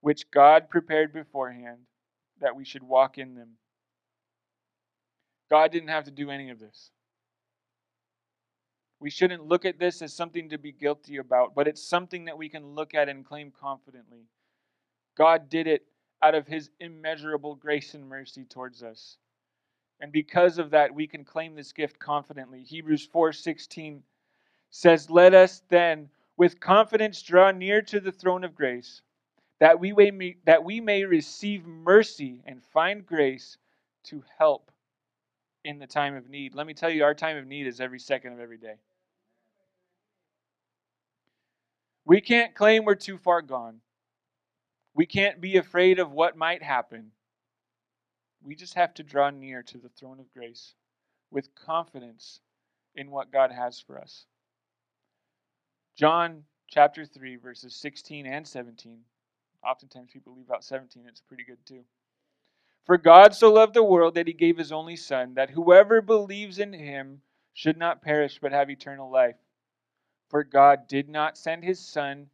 which 0.00 0.30
God 0.30 0.70
prepared 0.70 1.12
beforehand 1.12 1.80
that 2.40 2.56
we 2.56 2.64
should 2.64 2.82
walk 2.82 3.18
in 3.18 3.34
them. 3.34 3.56
God 5.52 5.70
didn't 5.70 5.90
have 5.90 6.04
to 6.04 6.10
do 6.10 6.30
any 6.30 6.48
of 6.48 6.58
this. 6.58 6.88
We 9.00 9.10
shouldn't 9.10 9.44
look 9.44 9.66
at 9.66 9.78
this 9.78 10.00
as 10.00 10.14
something 10.14 10.48
to 10.48 10.56
be 10.56 10.72
guilty 10.72 11.18
about, 11.18 11.54
but 11.54 11.68
it's 11.68 11.86
something 11.86 12.24
that 12.24 12.38
we 12.38 12.48
can 12.48 12.74
look 12.74 12.94
at 12.94 13.10
and 13.10 13.22
claim 13.22 13.52
confidently. 13.60 14.30
God 15.14 15.50
did 15.50 15.66
it 15.66 15.84
out 16.22 16.34
of 16.34 16.46
his 16.46 16.70
immeasurable 16.80 17.54
grace 17.54 17.92
and 17.92 18.08
mercy 18.08 18.46
towards 18.46 18.82
us. 18.82 19.18
And 20.00 20.10
because 20.10 20.56
of 20.56 20.70
that, 20.70 20.94
we 20.94 21.06
can 21.06 21.22
claim 21.22 21.54
this 21.54 21.74
gift 21.74 21.98
confidently. 21.98 22.62
Hebrews 22.62 23.06
4:16 23.06 24.04
says, 24.70 25.10
"Let 25.10 25.34
us 25.34 25.60
then 25.68 26.08
with 26.38 26.60
confidence 26.60 27.20
draw 27.20 27.50
near 27.50 27.82
to 27.82 28.00
the 28.00 28.12
throne 28.12 28.44
of 28.44 28.54
grace, 28.54 29.02
that 29.58 29.78
we 29.78 29.92
may, 29.92 30.38
that 30.44 30.64
we 30.64 30.80
may 30.80 31.04
receive 31.04 31.66
mercy 31.66 32.42
and 32.46 32.64
find 32.64 33.04
grace 33.04 33.58
to 34.04 34.24
help 34.38 34.71
in 35.64 35.78
the 35.78 35.86
time 35.86 36.14
of 36.14 36.28
need." 36.28 36.54
Let 36.54 36.66
me 36.66 36.74
tell 36.74 36.90
you, 36.90 37.04
our 37.04 37.14
time 37.14 37.36
of 37.36 37.46
need 37.46 37.66
is 37.66 37.80
every 37.80 38.00
second 38.00 38.32
of 38.32 38.40
every 38.40 38.58
day. 38.58 38.78
We 42.04 42.20
can't 42.20 42.54
claim 42.54 42.84
we're 42.84 42.94
too 42.96 43.18
far 43.18 43.42
gone. 43.42 43.80
We 44.94 45.06
can't 45.06 45.40
be 45.40 45.56
afraid 45.56 45.98
of 45.98 46.12
what 46.12 46.36
might 46.36 46.62
happen. 46.62 47.12
We 48.42 48.56
just 48.56 48.74
have 48.74 48.92
to 48.94 49.02
draw 49.02 49.30
near 49.30 49.62
to 49.62 49.78
the 49.78 49.88
throne 49.88 50.18
of 50.18 50.32
grace 50.32 50.74
with 51.30 51.54
confidence 51.54 52.40
in 52.94 53.10
what 53.10 53.30
God 53.30 53.52
has 53.52 53.80
for 53.80 53.98
us. 53.98 54.26
John 55.94 56.44
chapter 56.68 57.06
3, 57.06 57.36
verses 57.36 57.74
16 57.76 58.26
and 58.26 58.46
17. 58.46 59.04
Oftentimes 59.64 60.10
people 60.12 60.34
leave 60.34 60.50
out 60.50 60.64
17, 60.64 61.06
it's 61.06 61.20
pretty 61.20 61.44
good 61.44 61.64
too. 61.64 61.84
For 62.84 62.98
God 62.98 63.34
so 63.34 63.52
loved 63.52 63.74
the 63.74 63.82
world 63.82 64.14
that 64.14 64.26
he 64.26 64.32
gave 64.32 64.58
his 64.58 64.72
only 64.72 64.96
Son, 64.96 65.34
that 65.34 65.50
whoever 65.50 66.02
believes 66.02 66.58
in 66.58 66.72
him 66.72 67.22
should 67.54 67.76
not 67.76 68.02
perish 68.02 68.38
but 68.40 68.52
have 68.52 68.70
eternal 68.70 69.10
life. 69.10 69.36
For 70.30 70.42
God 70.42 70.88
did 70.88 71.08
not 71.08 71.38
send 71.38 71.62
his 71.62 71.78
Son 71.78 72.28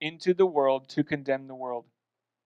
into 0.00 0.34
the 0.34 0.46
world 0.46 0.88
to 0.90 1.04
condemn 1.04 1.46
the 1.46 1.54
world, 1.54 1.84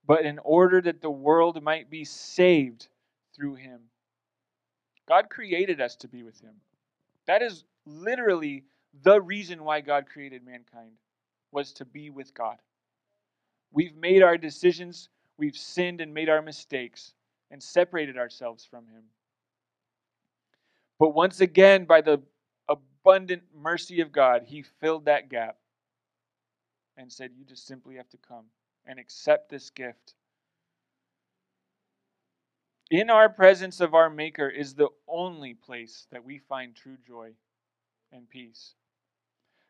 but 0.06 0.26
in 0.26 0.38
order 0.40 0.80
that 0.82 1.00
the 1.00 1.10
world 1.10 1.62
might 1.62 1.88
be 1.88 2.04
saved 2.04 2.88
through 3.34 3.54
him. 3.54 3.80
God 5.06 5.30
created 5.30 5.80
us 5.80 5.96
to 5.96 6.08
be 6.08 6.22
with 6.22 6.38
him. 6.40 6.54
That 7.26 7.40
is 7.40 7.64
literally 7.86 8.64
the 9.02 9.20
reason 9.20 9.64
why 9.64 9.80
God 9.80 10.06
created 10.06 10.44
mankind 10.44 10.92
was 11.50 11.72
to 11.74 11.86
be 11.86 12.10
with 12.10 12.34
God. 12.34 12.58
We've 13.72 13.96
made 13.96 14.22
our 14.22 14.36
decisions, 14.36 15.08
we've 15.38 15.56
sinned 15.56 16.02
and 16.02 16.12
made 16.12 16.28
our 16.28 16.42
mistakes 16.42 17.14
and 17.50 17.62
separated 17.62 18.16
ourselves 18.16 18.64
from 18.64 18.86
him. 18.86 19.02
But 20.98 21.10
once 21.10 21.40
again 21.40 21.84
by 21.84 22.00
the 22.00 22.20
abundant 22.68 23.42
mercy 23.54 24.00
of 24.00 24.12
God, 24.12 24.42
He 24.44 24.62
filled 24.62 25.06
that 25.06 25.28
gap 25.28 25.56
and 26.96 27.12
said, 27.12 27.30
You 27.36 27.44
just 27.44 27.66
simply 27.66 27.96
have 27.96 28.08
to 28.10 28.18
come 28.18 28.44
and 28.84 28.98
accept 28.98 29.48
this 29.48 29.70
gift. 29.70 30.14
In 32.90 33.10
our 33.10 33.28
presence 33.28 33.80
of 33.80 33.94
our 33.94 34.10
Maker 34.10 34.48
is 34.48 34.74
the 34.74 34.88
only 35.06 35.54
place 35.54 36.06
that 36.10 36.24
we 36.24 36.38
find 36.38 36.74
true 36.74 36.96
joy 37.06 37.32
and 38.12 38.28
peace. 38.28 38.74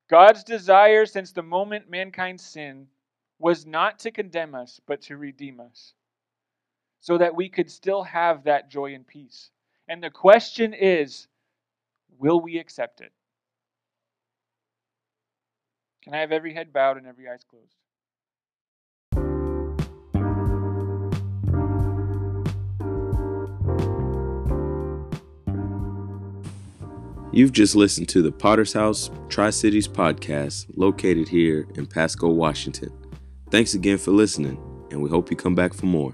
God's 0.09 0.45
desire 0.45 1.05
since 1.05 1.33
the 1.33 1.43
moment 1.43 1.91
mankind 1.91 2.41
sinned 2.41 2.87
was 3.39 3.67
not 3.67 3.99
to 4.01 4.11
condemn 4.11 4.55
us, 4.55 4.81
but 4.87 5.03
to 5.03 5.17
redeem 5.17 5.61
us, 5.61 5.95
so 7.01 7.19
that 7.19 7.35
we 7.35 7.49
could 7.49 7.71
still 7.71 8.03
have 8.03 8.45
that 8.45 8.71
joy 8.71 8.95
and 8.95 9.07
peace. 9.07 9.51
And 9.89 10.03
the 10.03 10.11
question 10.11 10.75
is 10.75 11.29
will 12.19 12.41
we 12.41 12.59
accept 12.59 13.01
it? 13.01 13.13
Can 16.03 16.15
I 16.15 16.19
have 16.19 16.33
every 16.33 16.55
head 16.55 16.73
bowed 16.73 16.97
and 16.97 17.07
every 17.07 17.29
eyes 17.29 17.45
closed? 17.49 17.75
You've 27.31 27.53
just 27.53 27.77
listened 27.77 28.09
to 28.09 28.23
the 28.23 28.33
Potter's 28.33 28.73
House 28.73 29.11
Tri 29.29 29.51
Cities 29.51 29.87
podcast 29.87 30.67
located 30.77 31.29
here 31.29 31.69
in 31.77 31.87
Pasco, 31.87 32.29
Washington. 32.31 32.91
Thanks 33.51 33.75
again 33.75 33.99
for 33.99 34.11
listening, 34.11 34.59
and 34.91 35.01
we 35.01 35.09
hope 35.09 35.31
you 35.31 35.37
come 35.37 35.55
back 35.55 35.73
for 35.73 35.87
more. 35.87 36.13